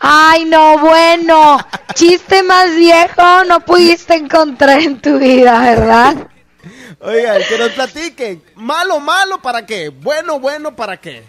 Ay, 0.00 0.46
no, 0.46 0.78
bueno. 0.78 1.58
Chiste 1.94 2.42
más 2.42 2.74
viejo 2.74 3.44
no 3.46 3.60
pudiste 3.60 4.14
encontrar 4.14 4.80
en 4.80 5.00
tu 5.00 5.18
vida, 5.18 5.60
¿verdad? 5.60 6.16
Oigan, 7.00 7.42
que 7.48 7.58
nos 7.58 7.70
platiquen. 7.70 8.42
Malo, 8.56 9.00
malo, 9.00 9.40
¿para 9.42 9.66
qué? 9.66 9.90
Bueno, 9.90 10.40
bueno, 10.40 10.74
¿para 10.74 10.96
qué? 10.98 11.22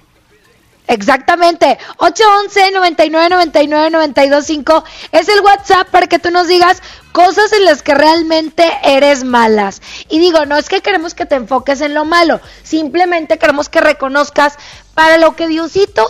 Exactamente. 0.88 1.77
811-9999-925 1.97 4.84
es 5.12 5.29
el 5.29 5.41
WhatsApp 5.41 5.89
para 5.89 6.07
que 6.07 6.17
tú 6.19 6.31
nos 6.31 6.47
digas 6.47 6.81
cosas 7.12 7.51
en 7.53 7.65
las 7.65 7.84
que 7.84 7.93
realmente 7.93 8.71
eres 8.84 9.23
malas. 9.23 9.81
Y 10.10 10.19
digo, 10.19 10.45
no 10.45 10.57
es 10.57 10.69
que 10.69 10.81
queremos 10.81 11.13
que 11.13 11.25
te 11.25 11.36
enfoques 11.36 11.81
en 11.81 11.93
lo 11.93 12.05
malo, 12.05 12.39
simplemente 12.63 13.38
queremos 13.38 13.69
que 13.69 13.81
reconozcas 13.81 14.57
para 14.93 15.17
lo 15.17 15.36
que 15.36 15.47
Diosito 15.47 16.07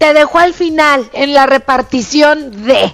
te 0.00 0.14
dejó 0.14 0.38
al 0.38 0.54
final 0.54 1.10
en 1.12 1.34
la 1.34 1.44
repartición 1.44 2.66
de... 2.66 2.90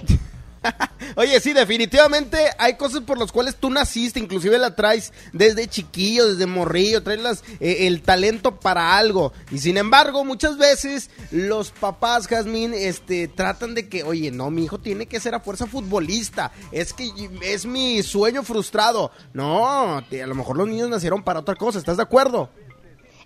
Oye, 1.15 1.39
sí, 1.39 1.53
definitivamente 1.53 2.37
hay 2.57 2.73
cosas 2.73 3.03
por 3.03 3.17
las 3.17 3.31
cuales 3.31 3.55
tú 3.55 3.69
naciste, 3.69 4.19
inclusive 4.19 4.57
la 4.57 4.75
traes 4.75 5.13
desde 5.31 5.69
chiquillo, 5.69 6.27
desde 6.27 6.45
morrillo, 6.47 7.01
traes 7.01 7.21
las, 7.21 7.43
eh, 7.61 7.87
el 7.87 8.01
talento 8.01 8.59
para 8.59 8.97
algo. 8.97 9.31
Y 9.51 9.59
sin 9.59 9.77
embargo, 9.77 10.25
muchas 10.25 10.57
veces 10.57 11.09
los 11.31 11.71
papás, 11.71 12.27
Jazmín, 12.27 12.73
este, 12.73 13.29
tratan 13.29 13.73
de 13.73 13.87
que, 13.87 14.03
oye, 14.03 14.29
no, 14.29 14.51
mi 14.51 14.65
hijo 14.65 14.77
tiene 14.77 15.05
que 15.05 15.21
ser 15.21 15.33
a 15.33 15.39
fuerza 15.39 15.65
futbolista. 15.65 16.51
Es 16.73 16.91
que 16.91 17.09
es 17.41 17.65
mi 17.65 18.03
sueño 18.03 18.43
frustrado. 18.43 19.11
No, 19.31 19.99
a 19.99 20.03
lo 20.11 20.35
mejor 20.35 20.57
los 20.57 20.67
niños 20.67 20.89
nacieron 20.89 21.23
para 21.23 21.39
otra 21.39 21.55
cosa, 21.55 21.79
¿estás 21.79 21.95
de 21.95 22.03
acuerdo? 22.03 22.49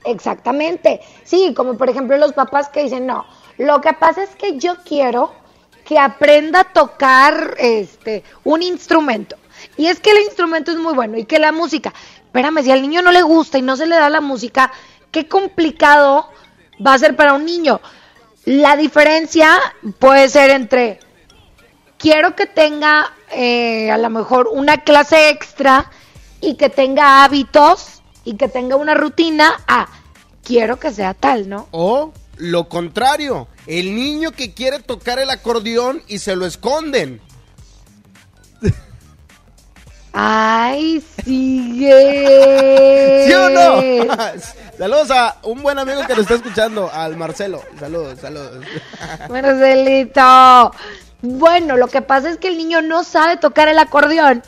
Exactamente. 0.05 1.01
Sí, 1.23 1.53
como 1.55 1.77
por 1.77 1.89
ejemplo 1.89 2.17
los 2.17 2.33
papás 2.33 2.69
que 2.69 2.83
dicen, 2.83 3.05
no, 3.05 3.25
lo 3.57 3.81
que 3.81 3.93
pasa 3.93 4.23
es 4.23 4.29
que 4.31 4.57
yo 4.57 4.77
quiero 4.85 5.33
que 5.85 5.99
aprenda 5.99 6.61
a 6.61 6.73
tocar 6.73 7.55
este 7.57 8.23
un 8.43 8.61
instrumento. 8.61 9.35
Y 9.77 9.87
es 9.87 9.99
que 9.99 10.11
el 10.11 10.19
instrumento 10.19 10.71
es 10.71 10.77
muy 10.77 10.93
bueno 10.93 11.17
y 11.17 11.25
que 11.25 11.39
la 11.39 11.51
música, 11.51 11.93
espérame, 12.25 12.63
si 12.63 12.71
al 12.71 12.81
niño 12.81 13.01
no 13.01 13.11
le 13.11 13.21
gusta 13.21 13.57
y 13.57 13.61
no 13.61 13.75
se 13.75 13.85
le 13.85 13.95
da 13.95 14.09
la 14.09 14.21
música, 14.21 14.71
qué 15.11 15.27
complicado 15.27 16.27
va 16.85 16.93
a 16.93 16.99
ser 16.99 17.15
para 17.15 17.33
un 17.33 17.45
niño. 17.45 17.81
La 18.45 18.75
diferencia 18.75 19.59
puede 19.99 20.29
ser 20.29 20.49
entre 20.49 20.99
quiero 21.97 22.35
que 22.35 22.47
tenga 22.47 23.13
eh, 23.31 23.91
a 23.91 23.97
lo 23.97 24.09
mejor 24.09 24.49
una 24.51 24.77
clase 24.77 25.29
extra 25.29 25.91
y 26.41 26.55
que 26.55 26.69
tenga 26.69 27.23
hábitos 27.23 28.01
y 28.23 28.35
que 28.35 28.47
tenga 28.47 28.75
una 28.75 28.95
rutina 28.95 29.53
a 29.67 29.87
quiero 30.43 30.79
que 30.79 30.91
sea 30.91 31.13
tal, 31.13 31.47
¿no? 31.47 31.67
Lo 32.41 32.67
contrario, 32.69 33.47
el 33.67 33.95
niño 33.95 34.31
que 34.31 34.55
quiere 34.55 34.79
tocar 34.79 35.19
el 35.19 35.29
acordeón 35.29 36.01
y 36.07 36.17
se 36.17 36.35
lo 36.35 36.47
esconden. 36.47 37.21
¡Ay, 40.11 41.03
sigue! 41.23 43.25
¿Sí 43.27 43.33
o 43.33 43.49
no? 43.49 44.15
saludos 44.77 45.11
a 45.11 45.37
un 45.43 45.61
buen 45.61 45.77
amigo 45.77 46.01
que 46.07 46.13
nos 46.13 46.21
está 46.21 46.33
escuchando, 46.33 46.89
al 46.91 47.15
Marcelo. 47.15 47.61
Saludos, 47.79 48.19
saludos. 48.19 48.65
Marcelito. 49.29 50.73
Bueno, 51.21 51.77
lo 51.77 51.89
que 51.89 52.01
pasa 52.01 52.31
es 52.31 52.37
que 52.37 52.47
el 52.47 52.57
niño 52.57 52.81
no 52.81 53.03
sabe 53.03 53.37
tocar 53.37 53.67
el 53.67 53.77
acordeón 53.77 54.41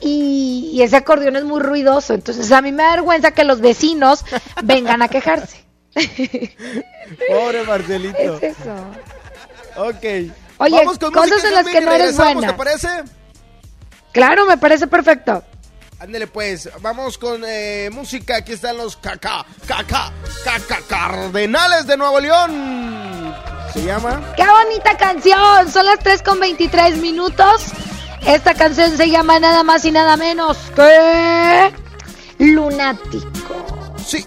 y, 0.00 0.68
y, 0.74 0.82
ese 0.82 0.96
acordeón 0.96 1.36
es 1.36 1.44
muy 1.44 1.62
ruidoso. 1.62 2.12
Entonces 2.12 2.52
a 2.52 2.60
mí 2.60 2.72
me 2.72 2.82
da 2.82 2.90
vergüenza 2.90 3.30
que 3.30 3.44
los 3.44 3.62
vecinos 3.62 4.22
vengan 4.62 5.00
a 5.00 5.08
quejarse. 5.08 5.62
Pobre 7.28 7.64
Marcelito. 7.64 8.38
Es 8.40 8.58
eso. 8.58 8.74
Ok. 9.76 10.32
Oye, 10.58 10.76
Vamos 10.76 10.98
con 10.98 11.12
cosas 11.12 11.30
música, 11.30 11.48
en 11.48 11.54
las 11.54 11.66
que 11.66 11.80
no 11.80 11.92
eres 11.92 12.16
buena. 12.16 12.48
¿Te 12.48 12.54
parece? 12.54 12.88
Claro, 14.12 14.46
me 14.46 14.56
parece 14.58 14.86
perfecto. 14.86 15.42
Ándele 15.98 16.26
pues, 16.26 16.68
vamos 16.80 17.16
con 17.16 17.42
eh, 17.46 17.88
música. 17.92 18.36
Aquí 18.36 18.52
están 18.52 18.76
los 18.76 18.96
caca, 18.96 19.46
caca, 19.66 20.12
caca, 20.44 20.80
Cardenales 20.88 21.86
de 21.86 21.96
Nuevo 21.96 22.20
León. 22.20 23.34
Se 23.72 23.84
llama. 23.84 24.20
¡Qué 24.36 24.44
bonita 24.46 24.96
canción! 24.96 25.70
Son 25.70 25.86
las 25.86 25.98
3 26.00 26.22
con 26.22 26.40
23 26.40 26.98
minutos. 26.98 27.66
Esta 28.26 28.54
canción 28.54 28.96
se 28.96 29.10
llama 29.10 29.38
nada 29.40 29.62
más 29.62 29.84
y 29.84 29.90
nada 29.90 30.16
menos 30.16 30.58
que 30.74 31.72
Lunático. 32.38 33.64
Sí. 34.04 34.26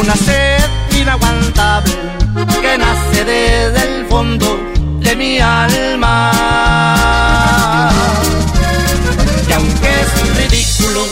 una 0.00 0.14
sed 0.14 0.70
inaguantable 1.00 1.94
que 2.60 2.78
nace 2.78 3.24
desde 3.24 3.98
el 3.98 4.06
fondo 4.06 4.58
de 5.00 5.16
mi 5.16 5.38
alma. 5.40 6.32
Y 9.48 9.52
aunque 9.52 9.88
es 10.02 10.10
ridículo, 10.36 11.06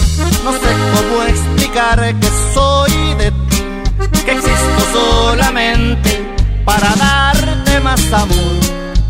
no 0.44 0.52
sé 0.52 0.70
cómo 0.94 1.22
explicar 1.24 1.98
que 2.20 2.28
soy 2.52 3.14
de 3.14 3.30
ti, 3.30 3.62
que 4.24 4.32
existo 4.32 4.82
solamente 4.92 6.10
para 6.64 6.94
darte 6.96 7.80
más 7.80 8.12
amor 8.12 8.60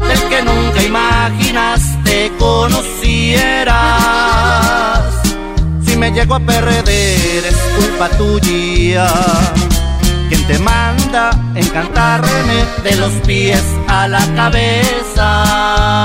del 0.09 0.23
que 0.29 0.43
nunca 0.43 0.83
imaginaste 0.83 2.33
conocieras. 2.39 3.75
Si 5.85 5.97
me 5.97 6.11
llego 6.11 6.35
a 6.35 6.41
perder 6.41 6.85
es 7.43 7.57
culpa 7.77 8.09
tuya. 8.11 9.09
Quien 10.29 10.47
te 10.47 10.59
manda 10.61 11.31
encantarme 11.57 12.65
de 12.85 12.95
los 12.97 13.13
pies 13.27 13.63
a 13.89 14.07
la 14.07 14.25
cabeza. 14.35 16.05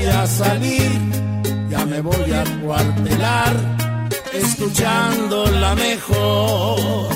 Voy 0.00 0.08
a 0.08 0.26
salir, 0.26 0.90
ya 1.68 1.84
me 1.84 2.00
voy 2.00 2.32
a 2.32 2.44
cuartelar, 2.62 3.54
escuchando 4.32 5.46
la 5.46 5.74
mejor. 5.74 7.10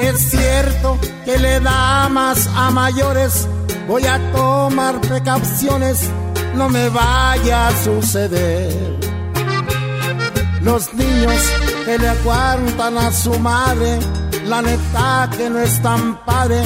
Es 0.00 0.30
cierto 0.30 0.98
que 1.24 1.38
le 1.38 1.60
da 1.60 2.08
más 2.10 2.48
a 2.54 2.70
mayores. 2.70 3.48
Voy 3.88 4.04
a 4.04 4.18
tomar 4.32 5.00
precauciones, 5.00 6.10
no 6.54 6.68
me 6.68 6.88
vaya 6.88 7.68
a 7.68 7.76
suceder. 7.84 8.98
Los 10.62 10.92
niños 10.94 11.40
que 11.86 11.98
le 11.98 12.08
aguantan 12.08 12.98
a 12.98 13.10
su 13.12 13.38
madre, 13.38 13.98
la 14.46 14.60
neta 14.62 15.30
que 15.36 15.48
no 15.48 15.58
es 15.58 15.80
tan 15.80 16.22
padre, 16.24 16.62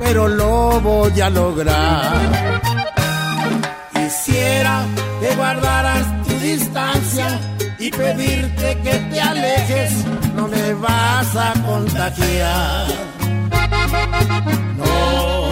pero 0.00 0.28
lo 0.28 0.80
voy 0.80 1.20
a 1.20 1.30
lograr. 1.30 2.12
Quisiera 3.94 4.84
que 5.20 5.34
guardaras 5.36 6.24
tu 6.24 6.34
distancia 6.40 7.40
y 7.78 7.90
pedirte 7.90 8.78
que 8.82 8.94
te 9.10 9.20
alejes, 9.20 9.92
no 10.34 10.48
me 10.48 10.74
vas 10.74 11.36
a 11.36 11.52
contagiar. 11.66 12.86
No, 14.76 15.48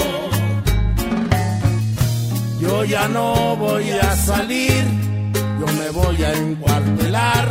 yo 2.60 2.84
ya 2.84 3.08
no 3.08 3.56
voy 3.56 3.90
a 3.90 4.16
salir, 4.16 4.84
yo 5.60 5.66
me 5.66 5.90
voy 5.90 6.22
a 6.24 6.32
encuartelar, 6.32 7.48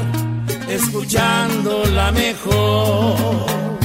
escuchando 0.69 1.84
la 1.93 2.12
mejor. 2.12 3.84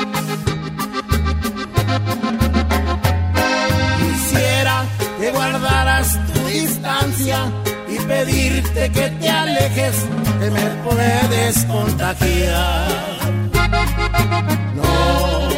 Distancia 7.31 7.51
y 7.87 7.99
pedirte 7.99 8.91
que 8.91 9.09
te 9.09 9.29
alejes, 9.29 9.95
que 10.39 10.51
me 10.51 10.69
puedes 10.83 11.65
contagiar. 11.65 12.87
No, 14.75 15.49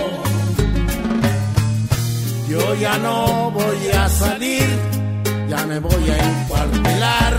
yo 2.49 2.75
ya 2.75 2.97
no 2.97 3.51
voy 3.51 3.89
a 3.95 4.09
salir, 4.09 4.67
ya 5.47 5.65
me 5.65 5.79
voy 5.79 6.09
a 6.09 6.17
encuartelar, 6.17 7.33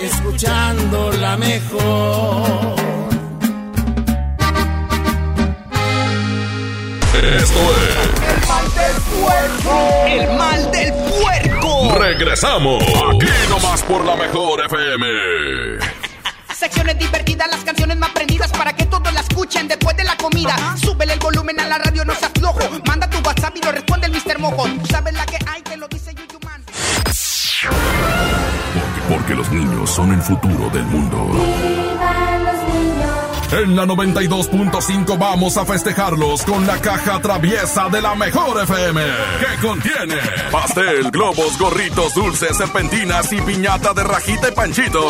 escuchando 0.00 1.12
la 1.12 1.36
mejor. 1.36 2.76
Esto 7.16 7.60
es 7.82 8.06
El 8.28 8.48
mal 8.48 8.66
del 8.76 8.96
puerco. 9.10 9.74
El 10.06 10.38
mal 10.38 10.70
del 10.70 10.92
puerco. 10.92 11.15
Regresamos 11.98 12.82
aquí 12.82 13.26
nomás 13.48 13.82
por 13.84 14.04
la 14.04 14.16
mejor 14.16 14.60
FM. 14.66 15.06
Secciones 16.54 16.98
divertidas, 16.98 17.48
las 17.50 17.64
canciones 17.64 17.96
más 17.96 18.10
prendidas 18.10 18.50
para 18.52 18.74
que 18.74 18.84
todos 18.86 19.12
la 19.12 19.20
escuchen 19.20 19.66
después 19.66 19.96
de 19.96 20.04
la 20.04 20.16
comida. 20.16 20.54
Súbele 20.76 21.14
el 21.14 21.18
volumen 21.18 21.58
a 21.60 21.66
la 21.66 21.78
radio, 21.78 22.04
no 22.04 22.14
seas 22.14 22.32
flojo. 22.38 22.60
Manda 22.86 23.08
tu 23.08 23.18
WhatsApp 23.26 23.56
y 23.56 23.62
lo 23.62 23.72
responde 23.72 24.06
el 24.06 24.12
Mr. 24.12 24.38
Mojo. 24.38 24.64
Tú 24.68 24.86
sabes 24.86 25.14
la 25.14 25.24
que 25.26 25.38
hay, 25.46 25.62
te 25.62 25.76
lo 25.76 25.88
dice 25.88 26.14
Yuyu 26.14 26.38
Man. 26.44 26.64
Porque 29.08 29.34
los 29.34 29.50
niños 29.50 29.90
son 29.90 30.12
el 30.12 30.20
futuro 30.20 30.68
del 30.70 30.84
mundo. 30.84 31.16
En 33.52 33.76
la 33.76 33.86
92.5 33.86 35.18
vamos 35.18 35.56
a 35.56 35.64
festejarlos 35.64 36.42
con 36.42 36.66
la 36.66 36.78
caja 36.80 37.20
traviesa 37.20 37.88
de 37.88 38.02
la 38.02 38.14
mejor 38.16 38.60
FM. 38.62 39.00
Que 39.38 39.66
contiene 39.66 40.16
pastel, 40.50 41.10
globos, 41.10 41.56
gorritos, 41.58 42.12
dulces, 42.14 42.56
serpentinas 42.56 43.32
y 43.32 43.40
piñata 43.40 43.94
de 43.94 44.02
rajita 44.02 44.48
y 44.48 44.52
panchito. 44.52 45.00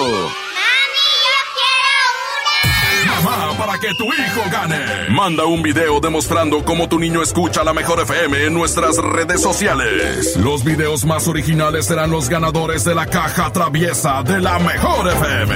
Mamá, 3.07 3.57
para 3.59 3.79
que 3.79 3.94
tu 3.94 4.05
hijo 4.05 4.42
gane. 4.51 5.09
Manda 5.11 5.46
un 5.46 5.62
video 5.62 5.99
demostrando 6.01 6.62
cómo 6.64 6.88
tu 6.88 6.99
niño 6.99 7.22
escucha 7.22 7.64
la 7.64 7.72
mejor 7.72 8.01
FM 8.01 8.46
en 8.46 8.55
nuestras 8.55 8.99
redes 8.99 9.40
sociales. 9.40 10.37
Los 10.37 10.62
videos 10.62 11.07
más 11.07 11.27
originales 11.27 11.87
serán 11.87 12.11
los 12.11 12.29
ganadores 12.29 12.85
de 12.85 12.94
la 12.94 13.07
caja 13.07 13.51
traviesa 13.51 14.22
de 14.22 14.40
la 14.40 14.59
mejor 14.59 15.09
FM. 15.09 15.55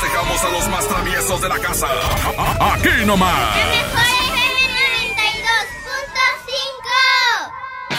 Festejamos 0.00 0.44
a 0.44 0.48
los 0.50 0.68
más 0.68 0.86
traviesos 0.86 1.40
de 1.40 1.48
la 1.48 1.58
casa. 1.58 1.88
Aquí 2.60 3.04
nomás. 3.04 4.07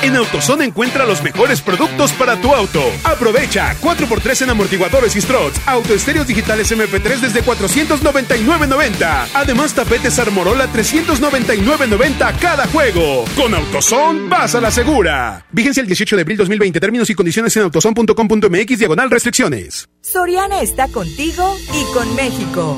En 0.01 0.15
AutoZone 0.15 0.63
encuentra 0.63 1.05
los 1.05 1.21
mejores 1.21 1.61
productos 1.61 2.13
para 2.13 2.39
tu 2.39 2.53
auto. 2.53 2.81
Aprovecha 3.03 3.75
4x3 3.81 4.43
en 4.43 4.49
amortiguadores 4.51 5.15
y 5.15 5.21
struts, 5.21 5.59
autoestéreos 5.65 6.25
digitales 6.25 6.71
MP3 6.71 7.19
desde 7.19 7.43
499.90. 7.43 9.27
Además, 9.33 9.73
tapetes 9.73 10.17
Armorola 10.19 10.71
399.90 10.71 12.39
cada 12.39 12.67
juego. 12.67 13.25
Con 13.35 13.53
AutoZone, 13.53 14.29
vas 14.29 14.55
a 14.55 14.61
la 14.61 14.71
segura. 14.71 15.45
Vigencia 15.51 15.81
el 15.81 15.87
18 15.87 16.15
de 16.15 16.21
abril 16.21 16.37
2020. 16.37 16.79
Términos 16.79 17.09
y 17.09 17.15
condiciones 17.15 17.55
en 17.57 17.63
autozone.com.mx 17.63 18.79
diagonal 18.79 19.11
restricciones. 19.11 19.89
Soriana 20.01 20.61
está 20.61 20.87
contigo 20.87 21.57
y 21.73 21.93
con 21.93 22.15
México. 22.15 22.77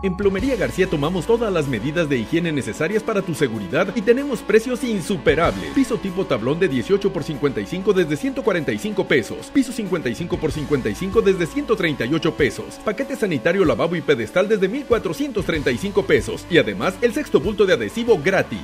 En 0.00 0.16
Plomería 0.16 0.54
García 0.54 0.86
tomamos 0.86 1.26
todas 1.26 1.52
las 1.52 1.66
medidas 1.66 2.08
de 2.08 2.18
higiene 2.18 2.52
necesarias 2.52 3.02
para 3.02 3.20
tu 3.20 3.34
seguridad 3.34 3.88
y 3.96 4.02
tenemos 4.02 4.40
precios 4.40 4.84
insuperables. 4.84 5.72
Piso 5.74 5.98
tipo 5.98 6.24
tablón 6.24 6.60
de 6.60 6.68
18 6.68 7.12
por 7.12 7.24
55 7.24 7.92
desde 7.92 8.16
145 8.16 9.08
pesos. 9.08 9.50
Piso 9.52 9.72
55 9.72 10.36
por 10.38 10.52
55 10.52 11.20
desde 11.20 11.46
138 11.46 12.34
pesos. 12.36 12.78
Paquete 12.84 13.16
sanitario 13.16 13.64
lavabo 13.64 13.96
y 13.96 14.00
pedestal 14.00 14.48
desde 14.48 14.68
1435 14.68 16.04
pesos. 16.04 16.46
Y 16.48 16.58
además 16.58 16.94
el 17.02 17.12
sexto 17.12 17.40
bulto 17.40 17.66
de 17.66 17.74
adhesivo 17.74 18.20
gratis. 18.22 18.60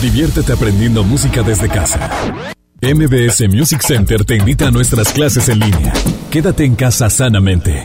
Diviértete 0.00 0.52
aprendiendo 0.54 1.04
música 1.04 1.42
desde 1.42 1.68
casa. 1.68 2.54
MBS 2.80 3.46
Music 3.48 3.82
Center 3.82 4.24
te 4.24 4.36
invita 4.36 4.68
a 4.68 4.70
nuestras 4.70 5.12
clases 5.12 5.48
en 5.50 5.58
línea. 5.58 5.92
Quédate 6.30 6.64
en 6.64 6.76
casa 6.76 7.10
sanamente. 7.10 7.84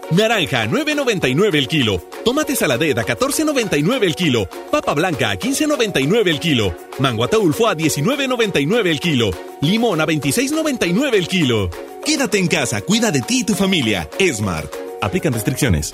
Naranja, 0.11 0.65
9.99 0.65 1.55
el 1.55 1.67
kilo. 1.67 2.01
Tomate 2.25 2.55
saladet 2.55 2.97
a 2.97 3.05
14.99 3.05 4.03
el 4.03 4.15
kilo. 4.15 4.47
Papa 4.69 4.93
blanca 4.93 5.29
a 5.29 5.35
15.99 5.35 6.27
el 6.27 6.39
kilo. 6.39 6.75
Mango 6.99 7.23
ataulfo 7.23 7.67
a 7.67 7.75
19.99 7.75 8.87
el 8.87 8.99
kilo. 8.99 9.31
Limón 9.61 10.01
a 10.01 10.05
26.99 10.05 11.13
el 11.13 11.27
kilo. 11.27 11.69
Quédate 12.03 12.39
en 12.39 12.47
casa, 12.47 12.81
cuida 12.81 13.11
de 13.11 13.21
ti 13.21 13.39
y 13.39 13.43
tu 13.43 13.55
familia. 13.55 14.09
Smart. 14.19 14.73
Aplican 15.01 15.33
restricciones. 15.33 15.93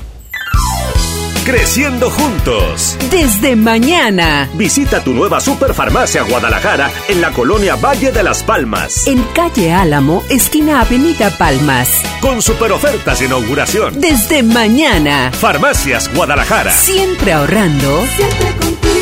Creciendo 1.45 2.11
juntos. 2.11 2.97
Desde 3.09 3.55
mañana. 3.55 4.47
Visita 4.53 5.03
tu 5.03 5.13
nueva 5.13 5.41
Superfarmacia 5.41 6.21
Guadalajara 6.21 6.91
en 7.07 7.19
la 7.19 7.31
colonia 7.31 7.75
Valle 7.75 8.11
de 8.11 8.21
las 8.21 8.43
Palmas. 8.43 9.07
En 9.07 9.23
calle 9.33 9.73
Álamo, 9.73 10.23
esquina 10.29 10.81
Avenida 10.81 11.35
Palmas. 11.37 12.03
Con 12.21 12.43
super 12.43 12.71
ofertas 12.71 13.19
de 13.19 13.25
inauguración. 13.25 13.99
Desde 13.99 14.43
mañana. 14.43 15.31
Farmacias 15.33 16.13
Guadalajara. 16.13 16.71
Siempre 16.71 17.33
ahorrando. 17.33 18.05
Siempre 18.15 18.55
contigo. 18.63 19.00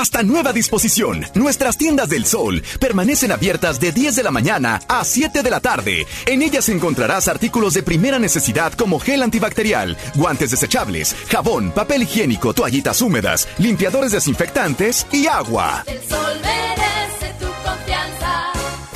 Hasta 0.00 0.22
nueva 0.22 0.54
disposición, 0.54 1.26
nuestras 1.34 1.76
tiendas 1.76 2.08
del 2.08 2.24
sol 2.24 2.62
permanecen 2.80 3.32
abiertas 3.32 3.78
de 3.80 3.92
10 3.92 4.16
de 4.16 4.22
la 4.22 4.30
mañana 4.30 4.80
a 4.88 5.04
7 5.04 5.42
de 5.42 5.50
la 5.50 5.60
tarde. 5.60 6.06
En 6.24 6.40
ellas 6.40 6.70
encontrarás 6.70 7.28
artículos 7.28 7.74
de 7.74 7.82
primera 7.82 8.18
necesidad 8.18 8.72
como 8.72 8.98
gel 8.98 9.22
antibacterial, 9.22 9.98
guantes 10.14 10.52
desechables, 10.52 11.14
jabón, 11.28 11.70
papel 11.72 12.04
higiénico, 12.04 12.54
toallitas 12.54 13.02
húmedas, 13.02 13.46
limpiadores 13.58 14.12
desinfectantes 14.12 15.06
y 15.12 15.26
agua. 15.26 15.84
El 15.86 16.00
sol 16.08 16.40
merece 16.40 17.34
tu 17.38 17.46
confianza. 17.62 18.52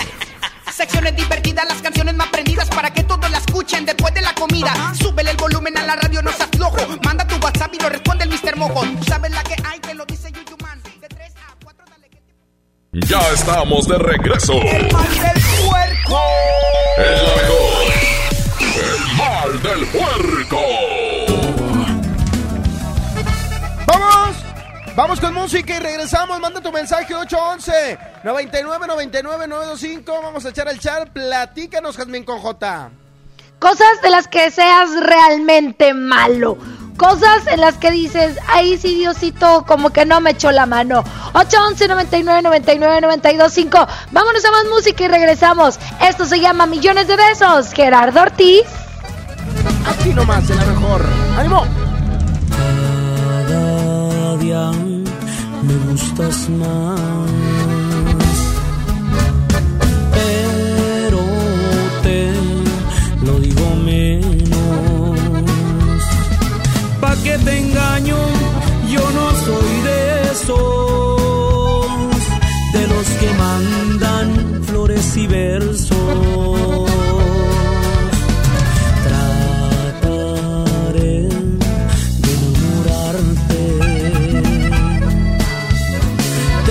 Secciones 0.73 1.15
divertidas, 1.17 1.69
las 1.69 1.83
canciones 1.83 2.15
más 2.15 2.29
prendidas 2.29 2.71
para 2.71 2.91
que 2.95 3.03
todos 3.03 3.31
la 3.31 3.37
escuchen 3.37 3.85
después 3.85 4.15
de 4.15 4.23
la 4.23 4.35
comida. 4.35 4.95
Súbele 4.99 5.33
el 5.33 5.37
volumen 5.37 5.77
a 5.77 5.85
la 5.85 5.97
radio, 5.97 6.23
no 6.23 6.33
seas 6.33 6.49
flojo. 6.57 6.79
Manda 7.05 7.27
tu 7.27 7.37
WhatsApp 7.45 7.75
y 7.75 7.79
lo 7.79 7.91
responde 7.91 8.25
el 8.25 8.31
Mr. 8.31 8.57
Mojo. 8.57 8.87
Tú 8.87 9.05
sabes 9.05 9.31
la 9.33 9.43
que 9.43 9.57
hay, 9.67 9.81
te 9.81 9.93
lo 9.93 10.07
Ya 12.95 13.19
estamos 13.33 13.89
de 13.89 13.99
regreso. 13.99 14.53
El 14.53 14.93
mal 14.93 15.09
del 15.09 15.43
puerco. 15.67 16.21
El 16.97 17.25
la 17.25 17.35
mejor. 17.43 17.85
El 18.79 19.17
mal 19.17 19.63
del 19.63 19.87
puerco. 19.89 20.61
¡Vamos! 23.85 24.37
Vamos 24.95 25.21
con 25.21 25.35
música 25.35 25.75
y 25.75 25.81
regresamos. 25.81 26.39
Manda 26.39 26.61
tu 26.61 26.71
mensaje 26.71 27.13
811 27.17 27.99
99 28.23 28.87
99 28.87 29.49
925. 29.49 30.23
Vamos 30.23 30.47
a 30.47 30.51
echar 30.51 30.69
el 30.69 30.79
chat. 30.79 31.09
Platícanos, 31.09 31.97
Jazmín 31.97 32.23
con 32.23 32.39
J. 32.39 32.91
Cosas 33.59 34.03
de 34.03 34.11
las 34.11 34.29
que 34.29 34.53
seas 34.53 34.91
realmente 35.01 35.95
malo. 35.95 36.59
Cosas 36.97 37.47
en 37.49 37.61
las 37.61 37.75
que 37.77 37.91
dices, 37.91 38.39
ahí 38.49 38.79
sí 38.79 38.95
Diosito 38.95 39.65
como 39.67 39.91
que 39.91 40.07
no 40.07 40.21
me 40.21 40.31
echó 40.31 40.53
la 40.53 40.67
mano. 40.67 41.03
811 41.35 41.89
99 41.89 42.43
99 42.43 43.01
925. 43.01 43.87
Vámonos 44.13 44.45
a 44.45 44.51
más 44.53 44.65
música 44.71 45.05
y 45.05 45.09
regresamos. 45.09 45.79
Esto 46.01 46.25
se 46.25 46.41
llama 46.41 46.67
Millones 46.67 47.09
de 47.09 47.17
Besos. 47.17 47.73
Gerardo 47.73 48.23
Ortiz. 48.23 48.63
Aquí 49.87 50.15
nomás, 50.15 50.49
en 50.49 50.57
la 50.57 50.65
mejor. 50.67 51.05
¡Ánimo! 51.37 51.67
Cada 53.49 54.37
día 54.37 54.71
me 55.63 55.75
gustas 55.91 56.49
más. 56.51 57.44
¿Pa' 67.25 67.31
qué 67.31 67.39
te 67.39 67.59
engaño? 67.59 68.19
Yo 68.91 69.01
no 69.01 69.31
soy 69.47 69.81
de 69.89 69.99
esos, 70.33 71.17
de 72.75 72.87
los 72.87 73.07
que 73.19 73.31
mandan 73.33 74.63
flores 74.65 75.17
y 75.17 75.27
versos. 75.27 75.97
Trataré 79.09 80.19
de 82.25 82.33
enamorarte. 82.43 83.63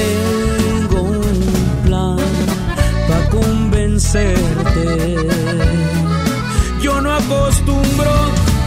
Tengo 0.01 1.01
un 1.01 1.39
plan 1.83 2.17
para 3.07 3.29
convencerte. 3.31 4.85
Yo 6.79 7.01
no 7.01 7.11
acostumbro 7.11 8.13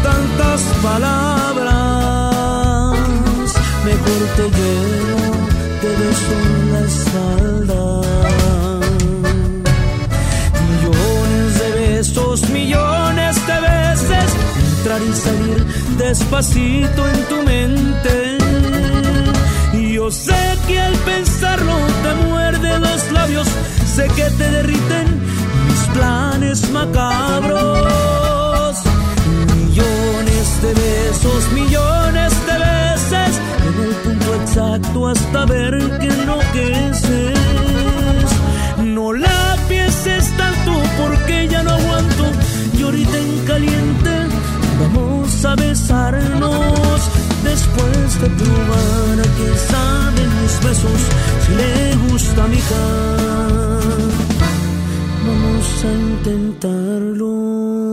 tantas 0.02 0.60
palabras. 0.82 1.25
despacito 16.26 17.06
en 17.08 17.24
tu 17.28 17.42
mente. 17.42 18.38
Y 19.72 19.92
yo 19.94 20.10
sé 20.10 20.58
que 20.66 20.80
al 20.80 20.94
pensarlo 20.94 21.76
te 22.02 22.14
muerden 22.26 22.80
los 22.82 23.12
labios, 23.12 23.46
sé 23.94 24.08
que 24.16 24.24
te 24.24 24.50
derriten 24.50 25.20
mis 25.68 25.80
planes 25.94 26.68
macabros. 26.70 27.56
Millones 29.54 30.62
de 30.62 30.74
besos, 30.74 31.52
millones 31.52 32.32
de 32.46 32.58
veces, 32.58 33.40
en 33.68 33.82
el 33.88 33.94
punto 33.94 34.34
exacto 34.34 35.08
hasta 35.08 35.44
ver 35.46 35.78
que 36.00 36.08
no 36.08 36.40
enloqueces. 36.42 37.35
De 48.20 48.28
probar 48.30 49.20
a 49.20 49.28
que 49.36 49.48
saben 49.72 50.30
mis 50.40 50.54
besos, 50.64 51.00
si 51.44 51.52
le 51.54 51.96
gusta 52.08 52.46
mi 52.48 52.56
hija, 52.56 52.84
vamos 55.26 55.84
a 55.84 55.92
intentarlo. 55.92 57.85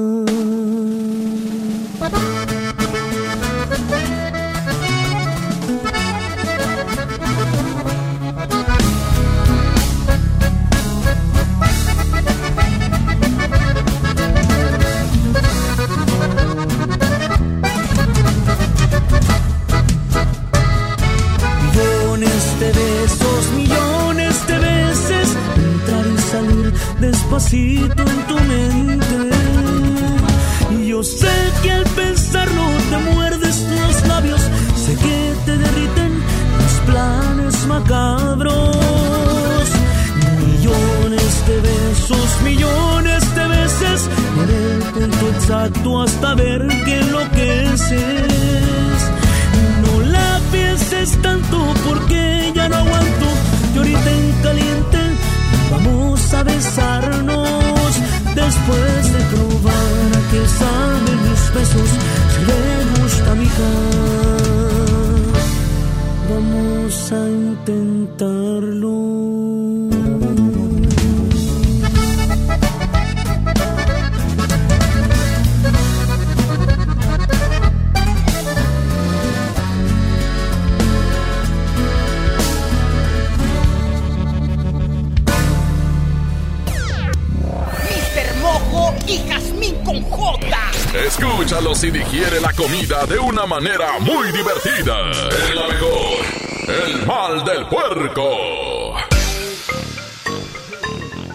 De 92.94 93.18
una 93.18 93.46
manera 93.48 94.00
muy 94.00 94.32
divertida. 94.32 95.10
Es 95.10 95.56
la 95.56 95.68
mejor. 95.68 96.26
El 96.68 97.06
mal 97.08 97.44
del 97.44 97.68
puerco. 97.68 98.94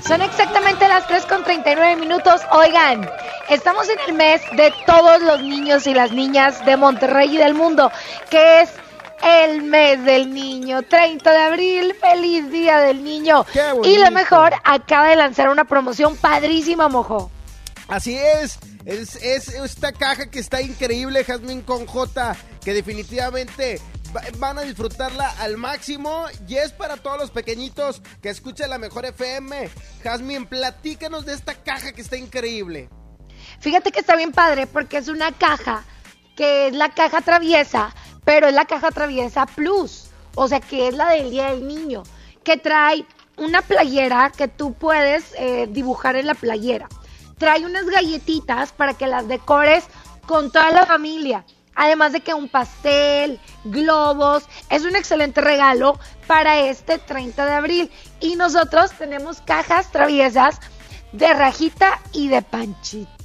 Son 0.06 0.22
exactamente 0.22 0.88
las 0.88 1.06
3 1.08 1.26
con 1.26 1.42
39 1.42 1.96
minutos. 1.96 2.40
Oigan, 2.52 3.10
estamos 3.50 3.88
en 3.88 3.98
el 4.06 4.14
mes 4.14 4.40
de 4.56 4.72
todos 4.86 5.20
los 5.20 5.42
niños 5.42 5.86
y 5.88 5.94
las 5.94 6.12
niñas 6.12 6.64
de 6.64 6.76
Monterrey 6.76 7.34
y 7.34 7.38
del 7.38 7.54
mundo, 7.54 7.90
que 8.30 8.62
es 8.62 8.70
el 9.22 9.62
mes 9.62 10.02
del 10.04 10.32
niño, 10.32 10.82
30 10.82 11.30
de 11.30 11.38
abril, 11.38 11.94
feliz 12.00 12.50
día 12.50 12.78
del 12.78 13.02
niño. 13.02 13.44
Y 13.82 13.98
lo 13.98 14.10
mejor, 14.12 14.54
acaba 14.64 15.08
de 15.08 15.16
lanzar 15.16 15.48
una 15.48 15.64
promoción 15.64 16.16
padrísima, 16.16 16.88
mojo. 16.88 17.30
Así 17.88 18.16
es. 18.16 18.58
Es, 18.88 19.16
es 19.16 19.48
esta 19.48 19.92
caja 19.92 20.30
que 20.30 20.38
está 20.38 20.62
increíble, 20.62 21.22
Jazmín 21.22 21.60
con 21.60 21.86
J, 21.86 22.34
que 22.64 22.72
definitivamente 22.72 23.80
va- 24.16 24.22
van 24.38 24.58
a 24.58 24.62
disfrutarla 24.62 25.28
al 25.40 25.58
máximo 25.58 26.24
y 26.48 26.56
es 26.56 26.72
para 26.72 26.96
todos 26.96 27.18
los 27.18 27.30
pequeñitos 27.30 28.00
que 28.22 28.30
escuchan 28.30 28.70
la 28.70 28.78
mejor 28.78 29.04
FM. 29.04 29.68
Jazmín, 30.02 30.46
platícanos 30.46 31.26
de 31.26 31.34
esta 31.34 31.54
caja 31.54 31.92
que 31.92 32.00
está 32.00 32.16
increíble. 32.16 32.88
Fíjate 33.60 33.92
que 33.92 34.00
está 34.00 34.16
bien 34.16 34.32
padre 34.32 34.66
porque 34.66 34.96
es 34.96 35.08
una 35.08 35.32
caja 35.32 35.84
que 36.34 36.68
es 36.68 36.74
la 36.74 36.88
caja 36.94 37.20
traviesa, 37.20 37.94
pero 38.24 38.48
es 38.48 38.54
la 38.54 38.64
caja 38.64 38.90
traviesa 38.90 39.44
plus, 39.44 40.06
o 40.34 40.48
sea 40.48 40.60
que 40.60 40.88
es 40.88 40.94
la 40.94 41.10
del 41.10 41.30
Día 41.30 41.50
del 41.50 41.68
Niño, 41.68 42.04
que 42.42 42.56
trae 42.56 43.04
una 43.36 43.60
playera 43.60 44.32
que 44.34 44.48
tú 44.48 44.72
puedes 44.72 45.34
eh, 45.36 45.68
dibujar 45.70 46.16
en 46.16 46.26
la 46.26 46.34
playera. 46.34 46.88
Trae 47.38 47.64
unas 47.64 47.86
galletitas 47.86 48.72
para 48.72 48.94
que 48.94 49.06
las 49.06 49.28
decores 49.28 49.84
con 50.26 50.50
toda 50.50 50.70
la 50.70 50.86
familia. 50.86 51.44
Además 51.74 52.12
de 52.12 52.20
que 52.20 52.34
un 52.34 52.48
pastel, 52.48 53.40
globos, 53.64 54.44
es 54.68 54.84
un 54.84 54.96
excelente 54.96 55.40
regalo 55.40 55.98
para 56.26 56.58
este 56.58 56.98
30 56.98 57.46
de 57.46 57.52
abril. 57.52 57.90
Y 58.20 58.34
nosotros 58.34 58.90
tenemos 58.98 59.40
cajas 59.40 59.90
traviesas 59.92 60.60
de 61.12 61.32
rajita 61.32 62.00
y 62.12 62.28
de 62.28 62.42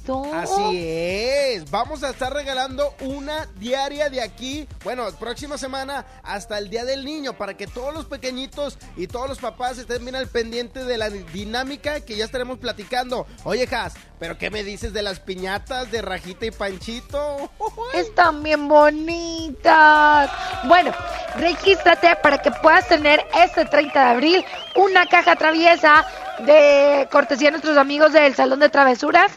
Así 0.06 0.84
es, 0.86 1.70
vamos 1.70 2.02
a 2.02 2.10
estar 2.10 2.32
regalando 2.32 2.94
una 3.00 3.46
diaria 3.56 4.10
de 4.10 4.20
aquí, 4.20 4.68
bueno, 4.82 5.06
próxima 5.18 5.56
semana 5.56 6.04
hasta 6.22 6.58
el 6.58 6.68
Día 6.68 6.84
del 6.84 7.06
Niño, 7.06 7.38
para 7.38 7.54
que 7.54 7.66
todos 7.66 7.94
los 7.94 8.04
pequeñitos 8.04 8.76
y 8.96 9.06
todos 9.06 9.28
los 9.28 9.38
papás 9.38 9.78
estén 9.78 10.04
bien 10.04 10.14
al 10.14 10.28
pendiente 10.28 10.84
de 10.84 10.98
la 10.98 11.08
dinámica 11.08 12.00
que 12.00 12.16
ya 12.16 12.26
estaremos 12.26 12.58
platicando. 12.58 13.26
Oye, 13.44 13.66
Has, 13.74 13.94
¿pero 14.18 14.36
qué 14.36 14.50
me 14.50 14.62
dices 14.62 14.92
de 14.92 15.02
las 15.02 15.20
piñatas 15.20 15.90
de 15.90 16.02
Rajita 16.02 16.46
y 16.46 16.50
Panchito? 16.50 17.50
Están 17.94 18.42
bien 18.42 18.68
bonitas. 18.68 20.30
Bueno, 20.64 20.92
regístrate 21.36 22.14
para 22.16 22.38
que 22.42 22.50
puedas 22.50 22.86
tener 22.88 23.24
este 23.34 23.64
30 23.64 24.04
de 24.04 24.10
abril 24.10 24.44
una 24.76 25.06
caja 25.06 25.34
traviesa 25.36 26.04
de 26.40 27.08
cortesía 27.10 27.48
a 27.48 27.52
nuestros 27.52 27.76
amigos 27.76 28.12
del 28.12 28.34
Salón 28.34 28.60
de 28.60 28.68
Travesuras, 28.68 29.32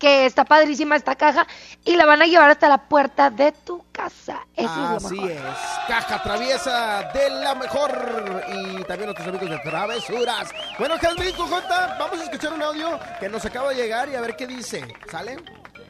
que 0.00 0.26
está 0.26 0.44
padrísima 0.44 0.96
esta 0.96 1.14
caja, 1.14 1.46
y 1.84 1.94
la 1.94 2.06
van 2.06 2.22
a 2.22 2.26
llevar 2.26 2.50
hasta 2.50 2.68
la 2.68 2.78
puerta 2.88 3.30
de 3.30 3.52
tu 3.52 3.84
casa. 3.92 4.38
Eso 4.56 4.68
es 4.72 4.76
lo 4.76 4.96
Así 4.96 5.14
mejor. 5.14 5.30
es, 5.30 5.38
caja 5.86 6.22
traviesa 6.24 7.02
de 7.14 7.30
la 7.30 7.54
mejor 7.54 8.42
y 8.48 8.82
también 8.84 9.06
nuestros 9.06 9.28
amigos 9.28 9.50
de 9.50 9.58
Travesuras. 9.58 10.50
Bueno, 10.78 10.96
Jasmine 11.00 11.32
Cujota, 11.32 11.96
vamos 12.00 12.18
a 12.18 12.24
escuchar 12.24 12.52
un 12.54 12.62
audio 12.62 12.98
que 13.20 13.28
nos 13.28 13.44
acaba 13.44 13.68
de 13.70 13.76
llegar 13.76 14.08
y 14.08 14.16
a 14.16 14.20
ver 14.22 14.34
qué 14.34 14.46
dice. 14.48 14.82
¿Sale? 15.10 15.36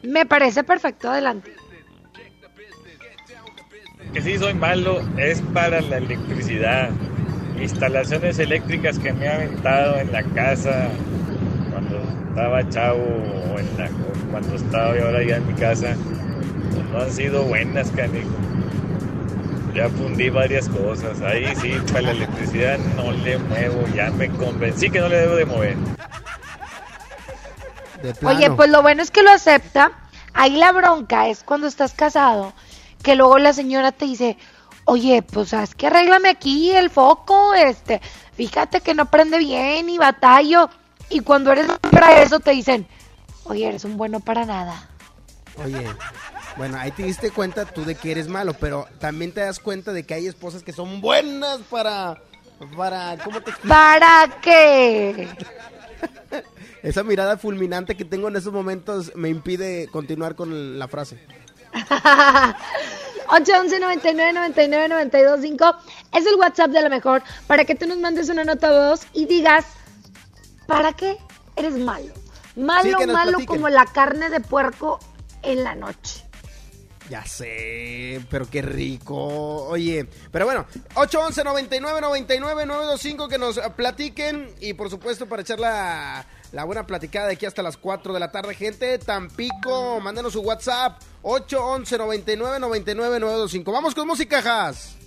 Me 0.03 0.25
parece 0.27 0.63
perfecto, 0.63 1.09
adelante. 1.09 1.55
que 4.13 4.21
sí 4.21 4.37
soy 4.37 4.53
malo 4.53 5.01
es 5.17 5.41
para 5.53 5.79
la 5.81 5.97
electricidad. 5.97 6.89
Instalaciones 7.59 8.39
eléctricas 8.39 8.99
que 8.99 9.13
me 9.13 9.25
he 9.25 9.29
aventado 9.29 9.97
en 9.99 10.11
la 10.11 10.23
casa 10.23 10.89
estaba 12.31 12.67
chavo 12.69 13.03
o, 13.03 13.59
en 13.59 13.77
la- 13.77 13.85
o 13.85 14.31
cuando 14.31 14.55
estaba 14.55 14.97
y 14.97 15.01
ahora 15.01 15.23
ya 15.23 15.35
en 15.37 15.47
mi 15.47 15.53
casa, 15.53 15.95
pues 16.73 16.85
no 16.89 17.01
han 17.01 17.11
sido 17.11 17.43
buenas, 17.43 17.91
canijo. 17.91 18.29
Ya 19.75 19.87
fundí 19.89 20.29
varias 20.29 20.67
cosas. 20.67 21.21
Ahí 21.21 21.45
sí, 21.61 21.73
para 21.87 22.01
la 22.01 22.11
electricidad 22.11 22.77
no 22.97 23.11
le 23.11 23.37
muevo. 23.37 23.85
Ya 23.95 24.11
me 24.11 24.29
convencí 24.29 24.89
que 24.89 24.99
no 24.99 25.07
le 25.07 25.17
debo 25.17 25.35
de 25.35 25.45
mover. 25.45 25.77
Oye, 28.25 28.49
pues 28.51 28.69
lo 28.69 28.81
bueno 28.81 29.01
es 29.01 29.11
que 29.11 29.23
lo 29.23 29.29
acepta. 29.31 29.91
Ahí 30.33 30.57
la 30.57 30.71
bronca 30.73 31.27
es 31.27 31.43
cuando 31.43 31.67
estás 31.67 31.93
casado, 31.93 32.53
que 33.03 33.15
luego 33.15 33.37
la 33.37 33.53
señora 33.53 33.91
te 33.91 34.05
dice, 34.05 34.37
oye, 34.85 35.21
pues 35.21 35.49
sabes 35.49 35.75
que 35.75 35.87
arréglame 35.87 36.29
aquí 36.29 36.71
el 36.71 36.89
foco, 36.89 37.53
este, 37.53 38.01
fíjate 38.33 38.79
que 38.81 38.93
no 38.93 39.05
prende 39.07 39.37
bien 39.39 39.89
y 39.89 39.97
batallo. 39.97 40.69
Y 41.11 41.19
cuando 41.19 41.51
eres 41.51 41.67
para 41.91 42.21
eso 42.21 42.39
te 42.39 42.51
dicen, 42.51 42.87
oye, 43.43 43.67
eres 43.67 43.83
un 43.83 43.97
bueno 43.97 44.21
para 44.21 44.45
nada. 44.45 44.89
Oye, 45.63 45.85
bueno, 46.57 46.77
ahí 46.79 46.91
te 46.91 47.03
diste 47.03 47.31
cuenta 47.31 47.65
tú 47.65 47.83
de 47.83 47.95
que 47.95 48.11
eres 48.11 48.29
malo, 48.29 48.53
pero 48.53 48.87
también 48.99 49.33
te 49.33 49.41
das 49.41 49.59
cuenta 49.59 49.91
de 49.91 50.05
que 50.05 50.13
hay 50.13 50.27
esposas 50.27 50.63
que 50.63 50.71
son 50.71 51.01
buenas 51.01 51.59
para... 51.69 52.21
para 52.77 53.17
¿Cómo 53.23 53.41
te? 53.41 53.51
¿Para 53.67 54.29
qué? 54.41 55.27
Esa 56.83 57.03
mirada 57.03 57.37
fulminante 57.37 57.95
que 57.95 58.05
tengo 58.05 58.29
en 58.29 58.37
esos 58.37 58.53
momentos 58.53 59.11
me 59.15 59.29
impide 59.29 59.87
continuar 59.91 60.35
con 60.35 60.79
la 60.79 60.87
frase. 60.87 61.19
811 63.27 63.79
99 63.79 64.33
99 64.33 64.87
92 64.87 65.39
5 65.41 65.75
es 66.13 66.25
el 66.25 66.35
WhatsApp 66.35 66.71
de 66.71 66.81
la 66.81 66.89
mejor 66.89 67.21
para 67.47 67.65
que 67.65 67.75
tú 67.75 67.85
nos 67.85 67.97
mandes 67.97 68.29
una 68.29 68.43
nota 68.43 68.71
voz 68.71 69.01
y 69.13 69.25
digas 69.25 69.65
¿para 70.71 70.93
qué 70.93 71.17
eres 71.55 71.77
malo? 71.77 72.13
Malo, 72.55 72.99
malo 73.07 73.31
platiquen. 73.31 73.45
como 73.45 73.69
la 73.69 73.85
carne 73.85 74.29
de 74.29 74.39
puerco 74.39 74.99
en 75.41 75.63
la 75.63 75.75
noche. 75.75 76.25
Ya 77.09 77.25
sé, 77.25 78.25
pero 78.29 78.49
qué 78.49 78.61
rico. 78.61 79.17
Oye, 79.65 80.07
pero 80.31 80.45
bueno, 80.45 80.65
811 80.95 81.43
99 81.43 81.99
99 81.99 82.65
925 82.65 83.27
que 83.27 83.37
nos 83.37 83.59
platiquen 83.75 84.49
y 84.61 84.73
por 84.73 84.89
supuesto 84.89 85.27
para 85.27 85.41
echar 85.41 85.59
la, 85.59 86.25
la 86.53 86.63
buena 86.63 86.87
platicada 86.87 87.27
de 87.27 87.33
aquí 87.33 87.45
hasta 87.45 87.63
las 87.63 87.75
4 87.75 88.13
de 88.13 88.19
la 88.19 88.31
tarde, 88.31 88.55
gente. 88.55 88.97
Tampico, 88.97 89.99
mándenos 89.99 90.31
su 90.31 90.39
WhatsApp 90.39 91.01
811 91.23 91.97
99 91.97 92.59
99 92.59 93.19
925. 93.19 93.71
Vamos 93.73 93.93
con 93.93 94.07
música, 94.07 94.41
Jas. 94.41 95.00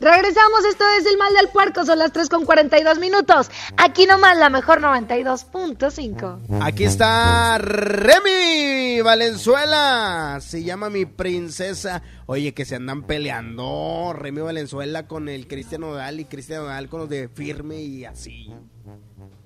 Regresamos, 0.00 0.64
esto 0.64 0.84
es 0.98 1.04
El 1.04 1.18
Mal 1.18 1.34
del 1.34 1.48
Puerco, 1.48 1.84
son 1.84 1.98
las 1.98 2.10
3 2.10 2.30
con 2.30 2.46
42 2.46 2.98
minutos. 2.98 3.50
Aquí 3.76 4.06
nomás 4.06 4.38
la 4.38 4.48
mejor 4.48 4.80
92.5. 4.80 6.62
Aquí 6.62 6.84
está 6.84 7.58
Remy 7.58 9.02
Valenzuela. 9.02 10.38
Se 10.40 10.62
llama 10.62 10.88
mi 10.88 11.04
princesa. 11.04 12.02
Oye, 12.24 12.54
que 12.54 12.64
se 12.64 12.76
andan 12.76 13.02
peleando. 13.02 14.14
Remy 14.14 14.40
Valenzuela 14.40 15.06
con 15.06 15.28
el 15.28 15.46
Cristiano 15.46 15.88
Nodal 15.88 16.20
y 16.20 16.24
Cristiano 16.24 16.62
Nodal 16.62 16.88
con 16.88 17.00
los 17.00 17.08
de 17.10 17.28
firme 17.28 17.82
y 17.82 18.06
así. 18.06 18.54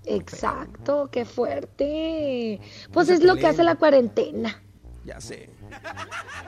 Exacto, 0.04 1.08
qué 1.10 1.24
fuerte. 1.24 2.60
Pues 2.92 3.08
es 3.08 3.24
lo 3.24 3.34
que 3.34 3.48
hace 3.48 3.64
la 3.64 3.74
cuarentena. 3.74 4.62
Ya 5.04 5.20
sé. 5.20 5.50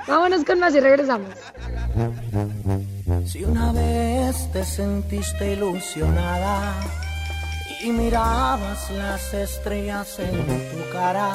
Vámonos 0.06 0.44
con 0.44 0.60
más 0.60 0.74
y 0.76 0.80
regresamos. 0.80 1.30
Si 3.26 3.42
una 3.42 3.72
vez 3.72 4.52
te 4.52 4.64
sentiste 4.64 5.54
ilusionada 5.54 6.74
y 7.82 7.90
mirabas 7.90 8.88
las 8.92 9.34
estrellas 9.34 10.18
en 10.20 10.46
tu 10.70 10.90
cara, 10.92 11.32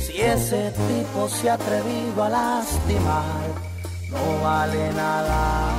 si 0.00 0.22
ese 0.22 0.72
tipo 0.72 1.28
se 1.28 1.50
ha 1.50 1.54
atrevido 1.54 2.24
a 2.24 2.30
lastimar, 2.30 3.46
no 4.10 4.42
vale 4.42 4.90
nada. 4.94 5.70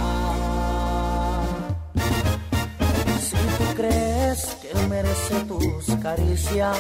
Si 3.20 3.36
tú 3.58 3.76
crees 3.76 4.46
que 4.62 4.70
él 4.70 4.88
merece 4.88 5.36
tus 5.48 5.96
caricias, 6.00 6.78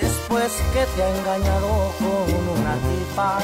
después 0.00 0.52
que 0.72 0.86
te 0.94 1.02
ha 1.02 1.18
engañado 1.18 1.92
con 1.98 2.60
una 2.60 2.74
tipa, 2.74 3.38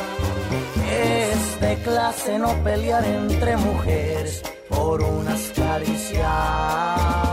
es 0.92 1.60
de 1.60 1.76
clase 1.82 2.38
no 2.38 2.52
pelear 2.62 3.04
entre 3.04 3.56
mujeres 3.56 4.42
por 4.68 5.02
unas 5.02 5.52
caricias. 5.54 7.31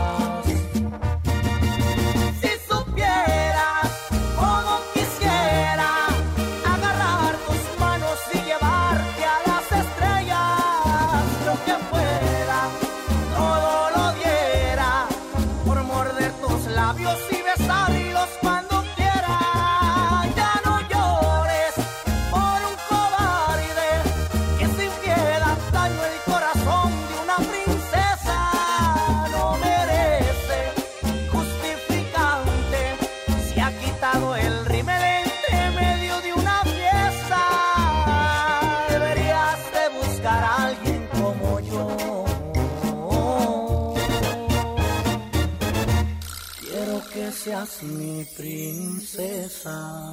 Mi 47.50 48.24
princesa. 48.36 50.12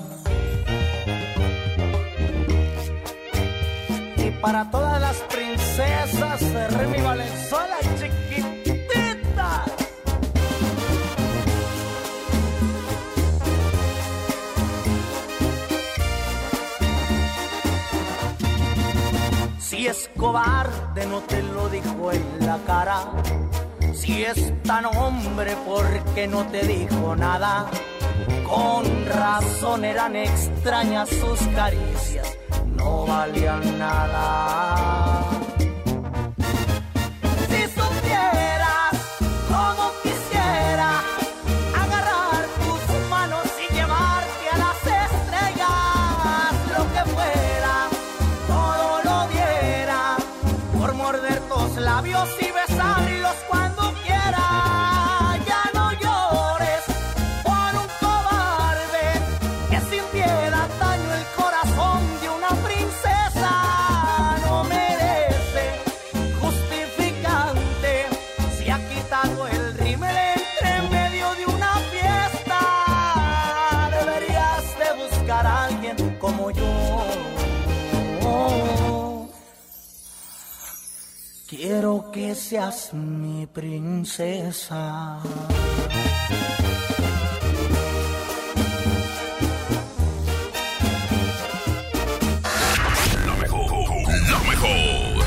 Y 4.17 4.31
para 4.41 4.71
todas 4.71 4.99
las 4.99 5.17
princesas 5.17 6.41
de 6.41 6.67
Remy 6.67 6.99
Valenzuela, 6.99 7.77
chiquitita. 7.99 9.65
Si 19.59 19.85
es 19.85 20.09
cobarde, 20.17 21.05
no 21.05 21.21
te 21.21 21.43
lo 21.43 21.69
dijo 21.69 22.11
en 22.11 22.47
la 22.47 22.57
cara. 22.65 23.46
Si 24.07 24.23
es 24.23 24.53
tan 24.63 24.85
hombre, 24.85 25.57
porque 25.65 26.27
no 26.27 26.47
te 26.47 26.65
dijo 26.65 27.13
nada? 27.17 27.69
Con 28.47 29.05
razón 29.05 29.83
eran 29.83 30.15
extrañas 30.15 31.09
sus 31.09 31.41
caricias, 31.49 32.37
no 32.77 33.05
valían 33.05 33.77
nada. 33.77 35.46
Seas 82.35 82.93
mi 82.93 83.45
princesa. 83.47 85.19
La 93.25 93.35
mejor. 93.41 93.69
La 94.29 94.39
mejor. 94.49 95.25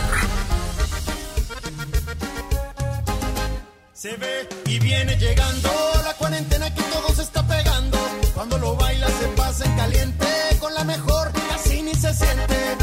Se 3.93 4.17
ve 4.17 4.49
y 4.67 4.79
viene 4.79 5.17
llegando 5.17 5.71
la 6.05 6.15
cuarentena 6.15 6.75
que 6.75 6.83
todo 6.83 7.15
se 7.15 7.23
está 7.23 7.47
pegando. 7.47 7.99
Cuando 8.35 8.59
lo 8.59 8.77
baila 8.77 9.07
se 9.07 9.27
pasa 9.37 9.65
en 9.65 9.77
caliente, 9.77 10.27
con 10.59 10.75
la 10.75 10.85
mejor 10.85 11.33
casi 11.49 11.83
ni 11.83 11.95
se 11.95 12.13
siente. 12.15 12.80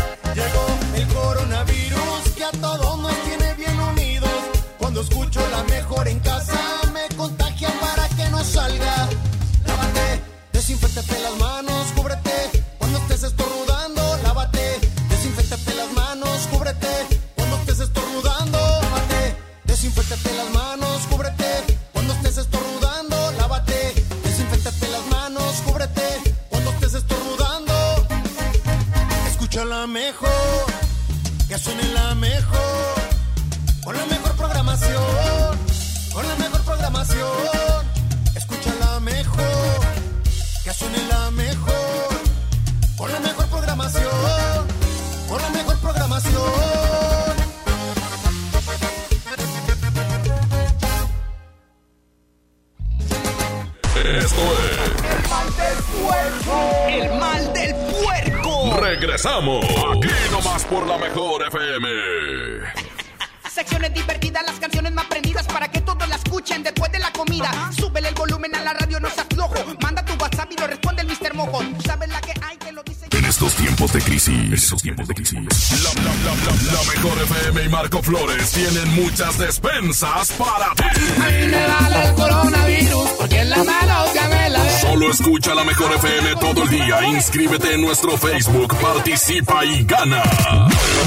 Despensas 79.38 80.32
para 80.34 80.74
ti. 80.76 80.84
A 80.84 81.30
mí 81.30 81.48
me 81.48 81.68
vale 81.68 82.04
el 82.06 82.14
coronavirus 82.16 83.10
porque 83.18 83.40
en 83.42 83.50
la 83.50 83.64
mano 83.64 84.06
ya 84.14 84.28
me 84.28 84.50
la. 84.50 84.80
Solo 84.80 85.12
escucha 85.12 85.54
la 85.56 85.64
mejor 85.64 85.94
FM 85.94 86.36
todo 86.36 86.64
el 86.64 86.70
día. 86.70 87.04
Inscríbete 87.08 87.74
en 87.74 87.82
nuestro 87.82 88.18
Facebook, 88.18 88.76
participa 88.80 89.64
y 89.66 89.84
gana. 89.84 90.24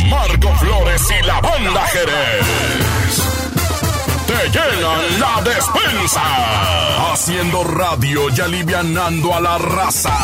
Marco 0.09 0.55
Flores 0.57 1.03
y 1.11 1.27
la 1.27 1.41
banda 1.41 1.87
Jerez. 1.89 2.47
Te 4.27 4.49
llenan 4.51 5.21
la 5.21 5.43
despensa. 5.43 6.23
Haciendo 7.13 7.65
radio 7.65 8.29
y 8.35 8.41
alivianando 8.41 9.35
a 9.35 9.41
la 9.41 9.59
raza. 9.59 10.17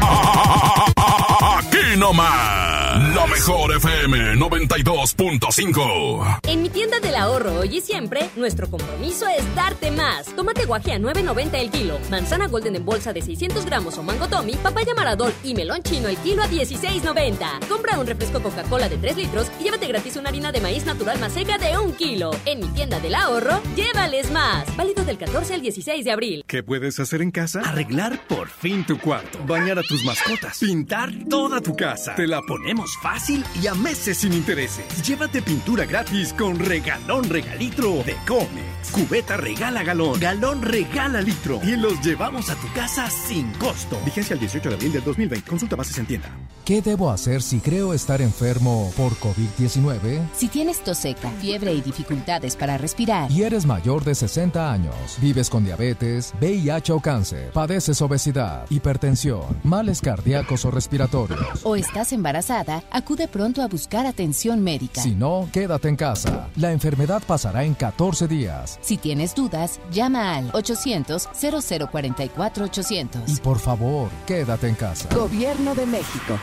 Aquí 1.58 1.96
nomás. 1.96 2.77
La 2.98 3.28
mejor 3.28 3.76
FM 3.76 4.34
92.5. 4.34 6.40
En 6.48 6.62
mi 6.62 6.68
tienda 6.68 6.98
del 6.98 7.14
ahorro 7.14 7.60
hoy 7.60 7.76
y 7.76 7.80
siempre, 7.80 8.28
nuestro 8.34 8.68
compromiso 8.68 9.28
es 9.28 9.54
darte 9.54 9.92
más. 9.92 10.26
Tomate 10.34 10.64
guaje 10.64 10.94
a 10.94 10.98
9.90 10.98 11.60
el 11.60 11.70
kilo, 11.70 12.00
manzana 12.10 12.48
golden 12.48 12.74
en 12.74 12.84
bolsa 12.84 13.12
de 13.12 13.22
600 13.22 13.64
gramos 13.66 13.96
o 13.98 14.02
mango 14.02 14.26
tommy, 14.26 14.56
papaya 14.56 14.94
maradol 14.96 15.32
y 15.44 15.54
melón 15.54 15.80
chino 15.84 16.08
el 16.08 16.16
kilo 16.16 16.42
a 16.42 16.48
16.90. 16.48 17.68
Compra 17.68 18.00
un 18.00 18.06
refresco 18.08 18.42
Coca-Cola 18.42 18.88
de 18.88 18.96
3 18.96 19.16
litros 19.16 19.46
y 19.60 19.64
llévate 19.64 19.86
gratis 19.86 20.16
una 20.16 20.30
harina 20.30 20.50
de 20.50 20.60
maíz 20.60 20.84
natural 20.84 21.20
más 21.20 21.32
seca 21.32 21.56
de 21.56 21.78
1 21.78 21.96
kilo. 21.96 22.32
En 22.46 22.58
mi 22.58 22.66
tienda 22.66 22.98
del 22.98 23.14
ahorro, 23.14 23.62
llévales 23.76 24.32
más. 24.32 24.76
Válido 24.76 25.04
del 25.04 25.18
14 25.18 25.54
al 25.54 25.60
16 25.60 26.04
de 26.04 26.10
abril. 26.10 26.42
¿Qué 26.48 26.64
puedes 26.64 26.98
hacer 26.98 27.22
en 27.22 27.30
casa? 27.30 27.60
Arreglar 27.60 28.26
por 28.26 28.48
fin 28.48 28.84
tu 28.84 28.98
cuarto, 28.98 29.38
bañar 29.46 29.78
a 29.78 29.82
tus 29.82 30.04
mascotas, 30.04 30.58
pintar 30.58 31.12
toda 31.30 31.60
tu 31.60 31.76
casa. 31.76 32.16
Te 32.16 32.26
la 32.26 32.42
ponemos 32.42 32.87
fácil 33.02 33.44
y 33.60 33.66
a 33.66 33.74
meses 33.74 34.18
sin 34.18 34.32
intereses. 34.32 34.84
Llévate 35.06 35.42
pintura 35.42 35.84
gratis 35.84 36.32
con 36.32 36.58
regalón 36.58 37.24
regalitro 37.28 38.02
de 38.04 38.16
Comex. 38.26 38.90
Cubeta 38.92 39.36
regala 39.36 39.82
galón, 39.82 40.18
galón 40.18 40.62
regala 40.62 41.20
litro 41.20 41.60
y 41.62 41.76
los 41.76 42.00
llevamos 42.00 42.50
a 42.50 42.54
tu 42.56 42.72
casa 42.72 43.08
sin 43.10 43.52
costo. 43.54 43.98
Vigencia 44.04 44.34
el 44.34 44.40
18 44.40 44.68
de 44.68 44.74
abril 44.74 44.92
del 44.92 45.04
2020. 45.04 45.48
Consulta 45.48 45.76
bases 45.76 45.98
en 45.98 46.06
tienda. 46.06 46.30
¿Qué 46.64 46.82
debo 46.82 47.10
hacer 47.10 47.40
si 47.40 47.60
creo 47.60 47.94
estar 47.94 48.20
enfermo 48.20 48.92
por 48.94 49.12
COVID-19? 49.14 50.20
Si 50.34 50.48
tienes 50.48 50.84
tos 50.84 50.98
seca, 50.98 51.30
fiebre 51.40 51.72
y 51.72 51.80
dificultades 51.80 52.56
para 52.56 52.76
respirar, 52.76 53.30
Y 53.30 53.42
eres 53.42 53.64
mayor 53.64 54.04
de 54.04 54.14
60 54.14 54.70
años, 54.70 54.94
vives 55.20 55.48
con 55.48 55.64
diabetes, 55.64 56.34
VIH 56.40 56.92
o 56.92 57.00
cáncer, 57.00 57.52
padeces 57.52 58.02
obesidad, 58.02 58.66
hipertensión, 58.68 59.46
males 59.64 60.02
cardíacos 60.02 60.66
o 60.66 60.70
respiratorios. 60.70 61.60
o 61.64 61.74
estás 61.74 62.12
embarazada, 62.12 62.77
acude 62.90 63.28
pronto 63.28 63.62
a 63.62 63.68
buscar 63.68 64.06
atención 64.06 64.62
médica. 64.62 65.02
Si 65.02 65.14
no, 65.14 65.48
quédate 65.52 65.88
en 65.88 65.96
casa. 65.96 66.48
La 66.56 66.72
enfermedad 66.72 67.22
pasará 67.26 67.64
en 67.64 67.74
14 67.74 68.28
días. 68.28 68.78
Si 68.82 68.96
tienes 68.96 69.34
dudas, 69.34 69.80
llama 69.90 70.36
al 70.36 70.52
800-0044-800. 70.52 73.22
Y 73.26 73.36
por 73.36 73.58
favor, 73.58 74.10
quédate 74.26 74.68
en 74.68 74.74
casa. 74.74 75.08
Gobierno 75.14 75.74
de 75.74 75.86
México. 75.86 76.38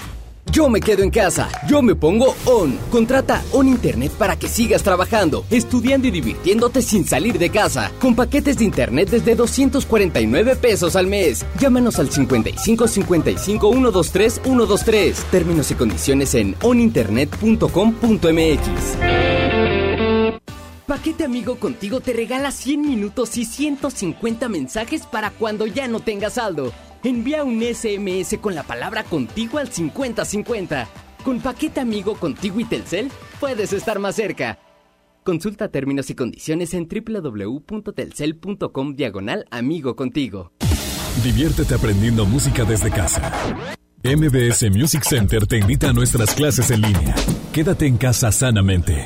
Yo 0.52 0.70
me 0.70 0.80
quedo 0.80 1.04
en 1.04 1.10
casa, 1.10 1.50
yo 1.68 1.82
me 1.82 1.96
pongo 1.96 2.36
ON. 2.46 2.78
Contrata 2.92 3.44
ON 3.52 3.68
Internet 3.68 4.12
para 4.14 4.38
que 4.38 4.48
sigas 4.48 4.84
trabajando, 4.84 5.44
estudiando 5.50 6.08
y 6.08 6.12
divirtiéndote 6.12 6.82
sin 6.82 7.06
salir 7.06 7.38
de 7.38 7.50
casa. 7.50 7.92
Con 8.00 8.16
paquetes 8.16 8.58
de 8.58 8.66
Internet 8.66 9.10
desde 9.10 9.36
249 9.36 10.56
pesos 10.56 10.96
al 10.96 11.08
mes. 11.08 11.46
Llámanos 11.60 12.00
al 12.00 12.10
55 12.10 12.88
55 12.88 13.72
123 13.72 14.42
123. 14.44 15.18
Términos 15.32 15.72
y 15.72 15.76
condiciones 15.76 16.34
en 16.36 16.56
oninternet.com.mx. 16.62 18.98
Paquete 20.88 21.26
Amigo 21.26 21.60
Contigo 21.60 22.00
te 22.00 22.14
regala 22.14 22.52
100 22.52 22.82
minutos 22.82 23.38
y 23.38 23.46
150 23.46 24.48
mensajes 24.50 25.08
para 25.08 25.32
cuando 25.32 25.66
ya 25.66 25.88
no 25.88 26.00
tengas 26.00 26.34
saldo. 26.34 26.72
Envía 27.06 27.44
un 27.44 27.62
SMS 27.62 28.40
con 28.42 28.56
la 28.56 28.64
palabra 28.64 29.04
contigo 29.04 29.60
al 29.60 29.72
5050. 29.72 30.88
Con 31.24 31.40
Paquete 31.40 31.80
Amigo 31.80 32.16
Contigo 32.16 32.60
y 32.60 32.66
Telcel 32.66 33.12
puedes 33.40 33.74
estar 33.74 34.00
más 34.00 34.16
cerca. 34.16 34.58
Consulta 35.24 35.70
términos 35.70 36.10
y 36.10 36.16
condiciones 36.16 36.74
en 36.74 36.88
www.telcel.com 36.88 38.96
diagonal 38.96 39.46
amigo 39.52 39.96
contigo. 39.96 40.52
Diviértete 41.24 41.76
aprendiendo 41.76 42.26
música 42.26 42.66
desde 42.66 42.90
casa. 42.90 43.32
MBS 44.04 44.72
Music 44.72 45.04
Center 45.04 45.46
te 45.46 45.60
invita 45.60 45.90
a 45.90 45.94
nuestras 45.94 46.34
clases 46.34 46.72
en 46.72 46.82
línea. 46.82 47.14
Quédate 47.54 47.86
en 47.86 47.98
casa 47.98 48.32
sanamente. 48.32 49.06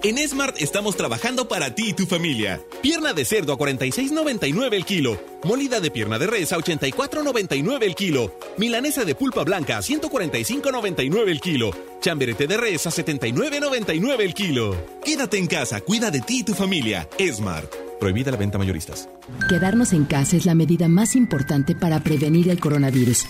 En 0.00 0.16
Smart 0.28 0.54
estamos 0.60 0.96
trabajando 0.96 1.48
para 1.48 1.74
ti 1.74 1.88
y 1.88 1.92
tu 1.92 2.06
familia. 2.06 2.60
Pierna 2.82 3.12
de 3.12 3.24
cerdo 3.24 3.52
a 3.52 3.58
46.99 3.58 4.74
el 4.74 4.84
kilo. 4.84 5.20
Molida 5.42 5.80
de 5.80 5.90
pierna 5.90 6.20
de 6.20 6.28
res 6.28 6.52
a 6.52 6.58
84.99 6.58 7.82
el 7.82 7.96
kilo. 7.96 8.32
Milanesa 8.58 9.04
de 9.04 9.16
pulpa 9.16 9.42
blanca 9.42 9.76
a 9.76 9.80
145.99 9.80 11.28
el 11.28 11.40
kilo. 11.40 11.70
Chamberete 12.00 12.46
de 12.46 12.56
res 12.56 12.86
a 12.86 12.90
79.99 12.90 14.20
el 14.20 14.34
kilo. 14.34 14.76
Quédate 15.04 15.36
en 15.36 15.48
casa, 15.48 15.80
cuida 15.80 16.12
de 16.12 16.20
ti 16.20 16.40
y 16.40 16.44
tu 16.44 16.54
familia. 16.54 17.08
Smart. 17.32 17.68
Prohibida 17.98 18.30
la 18.30 18.36
venta 18.36 18.56
mayoristas. 18.56 19.08
Quedarnos 19.48 19.92
en 19.92 20.04
casa 20.04 20.36
es 20.36 20.46
la 20.46 20.54
medida 20.54 20.86
más 20.86 21.16
importante 21.16 21.74
para 21.74 22.04
prevenir 22.04 22.50
el 22.50 22.60
coronavirus. 22.60 23.24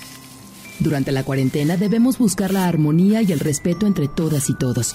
Durante 0.81 1.12
la 1.12 1.25
cuarentena 1.25 1.79
debemos 1.79 2.19
buscar 2.19 2.53
la 2.53 2.69
armonía 2.69 3.23
y 3.23 3.33
el 3.33 3.41
respeto 3.41 3.87
entre 3.87 4.07
todas 4.07 4.51
y 4.51 4.55
todos. 4.55 4.95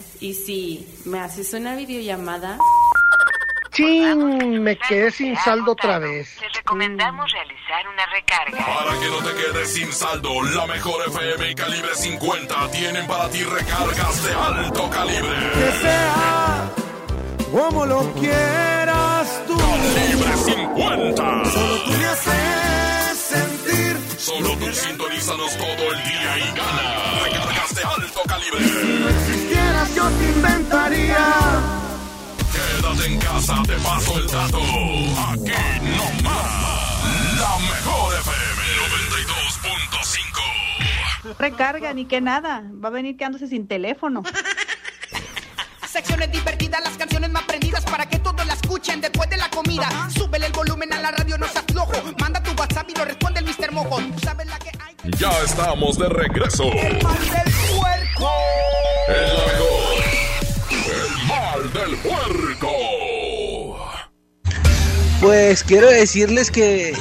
Y 0.21 0.35
si 0.35 0.87
me 1.05 1.19
haces 1.19 1.51
una 1.53 1.75
videollamada. 1.75 2.59
¡Chin! 3.71 4.61
Me 4.61 4.77
quedé 4.77 5.09
sin 5.09 5.35
saldo 5.35 5.71
otra 5.71 5.97
vez. 5.97 6.39
Le 6.39 6.47
recomendamos 6.49 7.31
realizar 7.31 7.87
una 7.91 8.05
recarga. 8.05 8.63
Para 8.63 8.99
que 8.99 9.07
no 9.07 9.17
te 9.17 9.33
quedes 9.33 9.73
sin 9.73 9.91
saldo, 9.91 10.43
la 10.43 10.67
mejor 10.67 11.07
FM 11.07 11.49
y 11.49 11.55
calibre 11.55 11.95
50 11.95 12.71
tienen 12.71 13.07
para 13.07 13.29
ti 13.29 13.43
recargas 13.43 14.23
de 14.23 14.33
alto 14.33 14.89
calibre. 14.91 15.37
Que 15.55 15.71
sea 15.81 16.71
como 17.51 17.85
lo 17.87 18.13
quieras 18.13 19.43
tú. 19.47 19.57
Calibre 19.57 20.37
50. 20.37 21.45
Solo 21.45 21.83
tú 21.83 21.91
me 21.93 22.05
haces 22.05 23.17
sentir. 23.17 23.97
Solo 24.19 24.55
tú 24.55 24.71
sintonízanos 24.71 25.57
todo 25.57 25.93
el 25.93 26.03
día 26.03 26.37
y 26.37 26.55
gana. 26.55 27.50
De 27.81 27.87
alto 27.87 28.21
calibre. 28.27 28.63
Si 28.63 28.99
no 28.99 29.09
existieras, 29.09 29.95
yo 29.95 30.09
te 30.09 30.25
inventaría. 30.29 31.25
Quédate 32.51 33.05
en 33.07 33.19
casa, 33.19 33.63
te 33.65 33.75
paso 33.77 34.19
el 34.19 34.27
dato. 34.27 34.59
Aquí 34.59 35.51
nomás. 35.97 36.61
La 37.39 37.57
mejor 37.57 38.13
FM 38.19 38.61
92.5. 41.25 41.37
Recarga, 41.39 41.93
ni 41.93 42.05
que 42.05 42.21
nada. 42.21 42.63
Va 42.83 42.89
a 42.89 42.91
venir 42.91 43.17
quedándose 43.17 43.47
sin 43.47 43.67
teléfono. 43.67 44.23
Secciones 45.87 46.31
divertidas, 46.31 46.81
las 46.83 46.97
canciones 46.97 47.31
más 47.31 47.43
prendidas 47.43 47.83
para 47.83 48.05
que 48.05 48.19
todos 48.19 48.45
la 48.45 48.53
escuchen 48.53 49.01
después 49.01 49.29
de 49.29 49.37
la 49.37 49.49
comida. 49.49 49.89
Súbele 50.15 50.45
el 50.45 50.53
volumen 50.53 50.93
a 50.93 51.01
la 51.01 51.11
radio, 51.11 51.37
no 51.37 51.47
seas 51.47 51.65
flojo. 51.69 51.93
Manda 52.19 52.41
tu 52.41 52.51
WhatsApp 52.51 52.89
y 52.89 52.95
lo 52.95 53.05
responde 53.05 53.39
el 53.39 53.45
Mr. 53.45 53.71
Mojo. 53.71 53.99
Sabes 54.23 54.47
la 54.47 54.57
que. 54.59 54.80
Ya 55.03 55.31
estamos 55.43 55.97
de 55.97 56.07
regreso. 56.09 56.65
El 56.65 57.01
mal 57.01 57.17
del 57.17 57.51
puerco. 57.73 58.29
Es 59.07 59.33
la 59.33 59.45
mejor. 59.47 60.03
El 60.69 61.09
mal 61.27 61.73
del 61.73 61.97
puerco. 61.97 62.69
Pues 65.19 65.63
quiero 65.63 65.87
decirles 65.89 66.51
que 66.51 66.95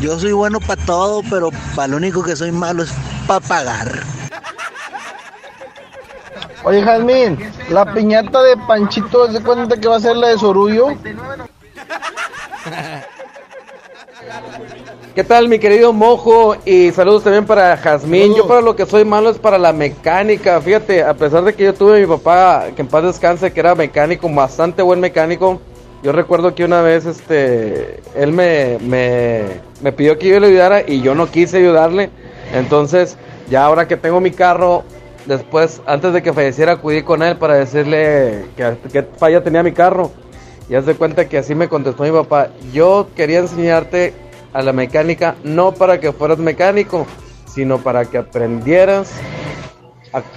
yo 0.00 0.20
soy 0.20 0.30
bueno 0.32 0.60
para 0.60 0.84
todo, 0.86 1.24
pero 1.28 1.50
para 1.74 1.88
lo 1.88 1.96
único 1.96 2.22
que 2.22 2.36
soy 2.36 2.52
malo 2.52 2.84
es 2.84 2.92
para 3.26 3.40
pagar. 3.40 4.04
Oye, 6.62 6.80
Jazmín, 6.82 7.38
la 7.70 7.92
piñata 7.92 8.40
de 8.42 8.56
Panchito, 8.68 9.32
¿se 9.32 9.42
cuenta 9.42 9.76
que 9.76 9.88
va 9.88 9.96
a 9.96 10.00
ser 10.00 10.16
la 10.16 10.28
de 10.28 10.38
Sorullo? 10.38 10.90
¿Qué 15.16 15.24
tal, 15.24 15.48
mi 15.48 15.58
querido 15.58 15.94
Mojo? 15.94 16.56
Y 16.66 16.92
saludos 16.92 17.24
también 17.24 17.46
para 17.46 17.74
Jazmín. 17.78 18.34
Yo 18.34 18.46
para 18.46 18.60
lo 18.60 18.76
que 18.76 18.84
soy 18.84 19.06
malo 19.06 19.30
es 19.30 19.38
para 19.38 19.56
la 19.56 19.72
mecánica. 19.72 20.60
Fíjate, 20.60 21.02
a 21.02 21.14
pesar 21.14 21.42
de 21.42 21.54
que 21.54 21.64
yo 21.64 21.72
tuve 21.72 21.96
a 21.96 22.00
mi 22.00 22.06
papá, 22.06 22.66
que 22.76 22.82
en 22.82 22.88
paz 22.88 23.02
descanse, 23.02 23.50
que 23.50 23.60
era 23.60 23.74
mecánico, 23.74 24.28
bastante 24.28 24.82
buen 24.82 25.00
mecánico. 25.00 25.58
Yo 26.02 26.12
recuerdo 26.12 26.54
que 26.54 26.66
una 26.66 26.82
vez, 26.82 27.06
este, 27.06 28.00
él 28.14 28.32
me, 28.32 28.76
me, 28.82 29.44
me 29.80 29.90
pidió 29.90 30.18
que 30.18 30.28
yo 30.28 30.38
le 30.38 30.48
ayudara 30.48 30.82
y 30.86 31.00
yo 31.00 31.14
no 31.14 31.30
quise 31.30 31.56
ayudarle. 31.56 32.10
Entonces, 32.52 33.16
ya 33.48 33.64
ahora 33.64 33.88
que 33.88 33.96
tengo 33.96 34.20
mi 34.20 34.32
carro, 34.32 34.84
después, 35.24 35.80
antes 35.86 36.12
de 36.12 36.22
que 36.22 36.34
falleciera, 36.34 36.72
acudí 36.72 37.02
con 37.02 37.22
él 37.22 37.38
para 37.38 37.54
decirle 37.54 38.44
que, 38.54 38.76
que 38.92 39.02
falla 39.16 39.42
tenía 39.42 39.62
mi 39.62 39.72
carro. 39.72 40.10
Y 40.68 40.74
haz 40.74 40.84
de 40.84 40.94
cuenta 40.94 41.26
que 41.26 41.38
así 41.38 41.54
me 41.54 41.70
contestó 41.70 42.02
mi 42.02 42.10
papá. 42.10 42.48
Yo 42.74 43.06
quería 43.16 43.38
enseñarte 43.38 44.25
a 44.56 44.62
la 44.62 44.72
mecánica 44.72 45.34
no 45.44 45.72
para 45.72 46.00
que 46.00 46.12
fueras 46.12 46.38
mecánico, 46.38 47.06
sino 47.46 47.76
para 47.78 48.06
que 48.06 48.16
aprendieras 48.16 49.12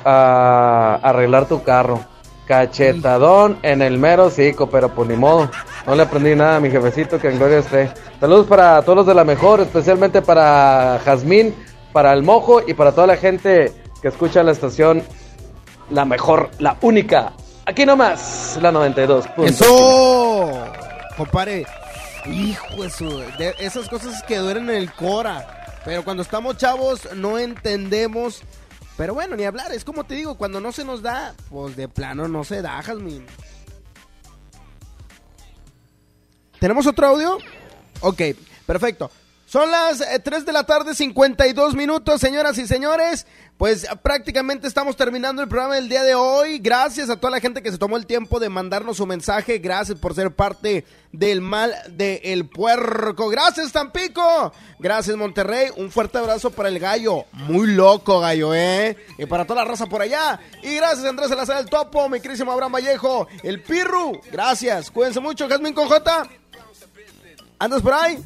a, 0.03 0.99
arreglar 1.01 1.47
tu 1.47 1.63
carro. 1.63 2.01
Cachetadón 2.45 3.59
en 3.61 3.81
el 3.81 3.97
mero 3.97 4.29
cico, 4.29 4.69
pero 4.69 4.89
pues 4.89 5.07
ni 5.07 5.15
modo. 5.15 5.49
No 5.85 5.95
le 5.95 6.03
aprendí 6.03 6.35
nada 6.35 6.57
a 6.57 6.59
mi 6.59 6.69
jefecito, 6.69 7.19
que 7.19 7.29
en 7.29 7.37
gloria 7.37 7.59
esté. 7.59 7.91
Saludos 8.19 8.47
para 8.47 8.81
todos 8.81 8.97
los 8.97 9.07
de 9.07 9.13
la 9.13 9.23
mejor, 9.23 9.61
especialmente 9.61 10.21
para 10.21 10.99
Jazmín, 11.05 11.55
para 11.93 12.11
el 12.11 12.23
mojo 12.23 12.61
y 12.67 12.73
para 12.73 12.91
toda 12.91 13.07
la 13.07 13.15
gente 13.15 13.71
que 14.01 14.07
escucha 14.09 14.43
la 14.43 14.51
estación 14.51 15.03
La 15.91 16.05
mejor, 16.05 16.49
la 16.59 16.75
única. 16.81 17.33
Aquí 17.65 17.85
nomás, 17.85 18.59
la 18.61 18.71
92. 18.71 19.25
¡Eso! 19.45 20.65
Compare, 21.15 21.65
hijo 22.31 22.83
de 22.83 22.89
su- 22.89 23.19
de 23.37 23.55
esas 23.59 23.87
cosas 23.89 24.23
que 24.23 24.37
duelen 24.37 24.69
en 24.69 24.75
el 24.75 24.91
cora. 24.93 25.81
Pero 25.85 26.03
cuando 26.03 26.23
estamos 26.23 26.57
chavos 26.57 27.07
no 27.15 27.37
entendemos. 27.37 28.41
Pero 28.97 29.13
bueno, 29.13 29.35
ni 29.35 29.43
hablar, 29.45 29.71
es 29.71 29.85
como 29.85 30.03
te 30.03 30.15
digo, 30.15 30.35
cuando 30.37 30.59
no 30.59 30.71
se 30.73 30.83
nos 30.83 31.01
da, 31.01 31.33
pues 31.49 31.75
de 31.77 31.87
plano 31.87 32.27
no 32.27 32.43
se 32.43 32.61
da, 32.61 32.81
Jazmín. 32.81 33.25
¿Tenemos 36.59 36.85
otro 36.85 37.07
audio? 37.07 37.37
Ok, 38.01 38.21
perfecto. 38.65 39.09
Son 39.49 39.71
las 39.71 39.99
eh, 40.01 40.19
3 40.19 40.45
de 40.45 40.53
la 40.53 40.63
tarde, 40.63 40.93
52 40.93 41.73
minutos, 41.73 42.21
señoras 42.21 42.59
y 42.59 42.67
señores. 42.67 43.25
Pues 43.57 43.83
eh, 43.83 43.87
prácticamente 43.99 44.67
estamos 44.67 44.95
terminando 44.95 45.41
el 45.41 45.47
programa 45.47 45.73
del 45.73 45.89
día 45.89 46.03
de 46.03 46.13
hoy. 46.13 46.59
Gracias 46.59 47.09
a 47.09 47.15
toda 47.15 47.31
la 47.31 47.39
gente 47.39 47.63
que 47.63 47.71
se 47.71 47.79
tomó 47.79 47.97
el 47.97 48.05
tiempo 48.05 48.39
de 48.39 48.47
mandarnos 48.47 48.97
su 48.97 49.07
mensaje. 49.07 49.57
Gracias 49.57 49.97
por 49.97 50.13
ser 50.13 50.29
parte 50.29 50.85
del 51.11 51.41
mal 51.41 51.73
del 51.89 52.47
puerco. 52.47 53.27
Gracias, 53.29 53.71
Tampico. 53.71 54.53
Gracias, 54.77 55.17
Monterrey. 55.17 55.71
Un 55.77 55.89
fuerte 55.89 56.19
abrazo 56.19 56.51
para 56.51 56.69
el 56.69 56.77
gallo. 56.77 57.25
Muy 57.31 57.73
loco, 57.73 58.19
gallo, 58.19 58.53
¿eh? 58.53 58.95
Y 59.17 59.25
para 59.25 59.45
toda 59.45 59.63
la 59.63 59.71
raza 59.71 59.87
por 59.87 60.03
allá. 60.03 60.39
Y 60.61 60.75
gracias, 60.75 61.07
Andrés 61.07 61.29
Salazar 61.29 61.57
del 61.57 61.71
Topo, 61.71 62.07
mi 62.07 62.19
querísimo 62.19 62.51
Abraham 62.51 62.73
Vallejo, 62.73 63.27
el 63.41 63.63
Pirru. 63.63 64.21
Gracias. 64.31 64.91
Cuídense 64.91 65.19
mucho, 65.19 65.49
Jasmine 65.49 65.73
con 65.73 65.87
J. 65.87 66.29
¿Andas 67.57 67.81
por 67.81 67.93
ahí? 67.93 68.23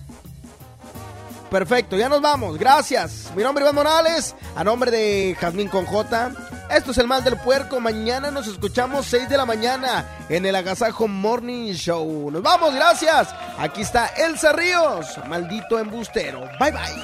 Perfecto, 1.53 1.95
ya 1.95 2.09
nos 2.09 2.19
vamos. 2.19 2.57
Gracias. 2.57 3.31
Mi 3.35 3.43
nombre 3.43 3.63
es 3.63 3.69
Iván 3.69 3.75
Morales. 3.75 4.35
A 4.55 4.63
nombre 4.63 4.89
de 4.89 5.37
Jazmín 5.39 5.67
con 5.67 5.85
J. 5.85 6.31
Esto 6.71 6.89
es 6.89 6.97
el 6.97 7.05
mal 7.05 7.23
del 7.23 7.37
puerco. 7.37 7.79
Mañana 7.79 8.31
nos 8.31 8.47
escuchamos 8.47 9.05
6 9.05 9.29
de 9.29 9.37
la 9.37 9.45
mañana 9.45 10.03
en 10.29 10.47
el 10.47 10.55
Agasajo 10.55 11.07
Morning 11.07 11.73
Show. 11.73 12.31
Nos 12.31 12.41
vamos, 12.41 12.73
gracias. 12.73 13.27
Aquí 13.59 13.81
está 13.83 14.07
Elsa 14.07 14.51
Ríos, 14.51 15.05
maldito 15.27 15.77
embustero. 15.77 16.49
Bye 16.59 16.71
bye. 16.71 17.03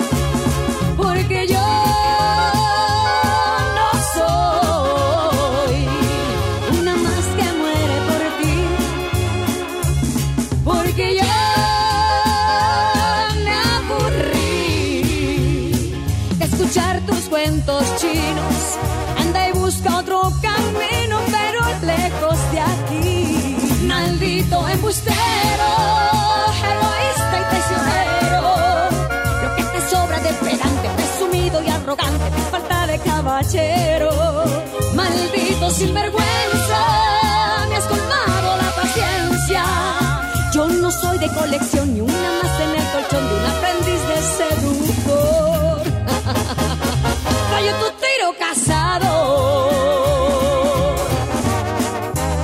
Maldito 34.93 35.69
sinvergüenza, 35.71 36.79
me 37.69 37.75
has 37.75 37.85
colmado 37.85 38.55
la 38.57 38.71
paciencia. 38.75 39.63
Yo 40.53 40.67
no 40.67 40.91
soy 40.91 41.17
de 41.17 41.27
colección 41.29 41.91
ni 41.91 42.01
una 42.01 42.11
más 42.43 42.59
en 42.61 42.69
el 42.69 42.85
colchón 42.91 43.27
de 43.27 43.33
un 43.35 43.45
aprendiz 43.45 44.01
de 44.09 44.21
seductor. 44.37 45.81
Fallo 47.51 47.71
tu 47.79 47.89
tiro 48.05 48.35
casado. 48.37 49.09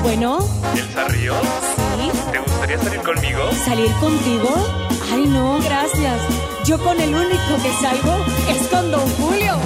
Bueno, 0.02 0.40
¿Elsa 0.76 1.08
Ríos? 1.10 1.38
sí. 2.00 2.12
¿Te 2.32 2.40
gustaría 2.40 2.80
salir 2.80 3.02
conmigo? 3.02 3.52
¿Salir 3.64 3.92
contigo? 4.00 4.50
Ay, 5.14 5.26
no, 5.28 5.60
gracias. 5.64 6.20
Yo 6.66 6.80
con 6.80 7.00
el 7.00 7.14
único 7.14 7.56
que 7.62 7.72
salgo 7.82 8.18
es 8.50 8.68
con 8.70 8.90
Don 8.90 9.08
Julio. 9.18 9.58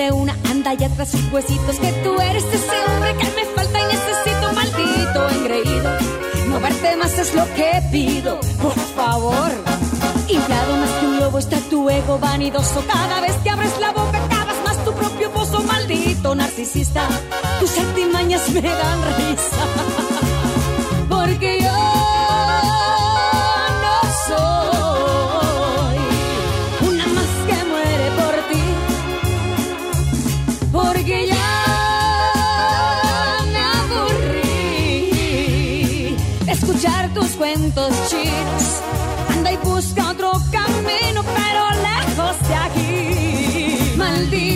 De 0.00 0.12
una 0.12 0.34
anda 0.48 0.72
ya 0.72 0.88
tras 0.88 1.10
sus 1.10 1.30
huesitos, 1.30 1.78
que 1.78 1.92
tú 2.02 2.18
eres 2.20 2.44
ese 2.44 2.76
hombre 2.88 3.14
que 3.18 3.28
me 3.36 3.44
falta 3.54 3.80
y 3.80 3.84
necesito, 3.84 4.52
maldito 4.54 5.28
engreído. 5.28 5.90
No 6.48 6.58
verte 6.58 6.96
más 6.96 7.18
es 7.18 7.34
lo 7.34 7.44
que 7.54 7.70
pido, 7.92 8.40
por 8.62 8.78
favor. 8.96 9.50
Inflado 10.26 10.76
más 10.78 10.90
que 10.90 11.06
un 11.06 11.16
globo 11.18 11.38
está 11.38 11.58
tu 11.68 11.90
ego 11.90 12.18
vanidoso. 12.18 12.82
Cada 12.86 13.20
vez 13.20 13.34
que 13.42 13.50
abres 13.50 13.78
la 13.78 13.92
boca, 13.92 14.18
cavas 14.30 14.56
más 14.64 14.84
tu 14.86 14.92
propio 14.94 15.30
pozo, 15.32 15.62
maldito 15.64 16.34
narcisista. 16.34 17.06
Tus 17.60 17.76
artimañas 17.78 18.48
me 18.50 18.62
dan 18.62 19.00
risa. 19.18 19.64
Porque 21.10 21.62
yo 21.62 21.69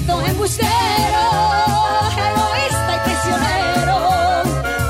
Maldito 0.06 0.30
embustero, 0.30 1.24
egoísta 2.28 2.92
y 2.94 3.00
traicionero. 3.04 3.96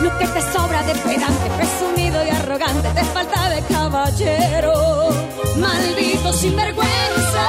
Lo 0.00 0.18
que 0.18 0.26
te 0.26 0.40
sobra 0.52 0.82
de 0.82 0.94
pedante, 0.94 1.50
presumido 1.56 2.24
y 2.24 2.30
arrogante, 2.30 2.88
te 2.88 3.04
falta 3.04 3.48
de 3.50 3.62
caballero. 3.62 5.10
Maldito 5.56 6.32
sinvergüenza, 6.32 7.44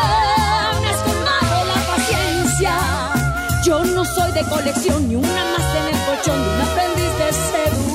has 0.90 1.02
colmado 1.08 1.66
la 1.66 1.96
paciencia. 1.96 2.74
Yo 3.64 3.84
no 3.84 4.06
soy 4.06 4.32
de 4.34 4.44
colección, 4.44 5.08
ni 5.08 5.16
una 5.16 5.28
más 5.28 5.76
en 5.76 5.96
el 5.96 6.06
colchón 6.06 6.44
de 6.44 6.50
un 6.50 6.62
aprendiz 6.62 7.18
de 7.18 7.34
seductor. 7.34 7.95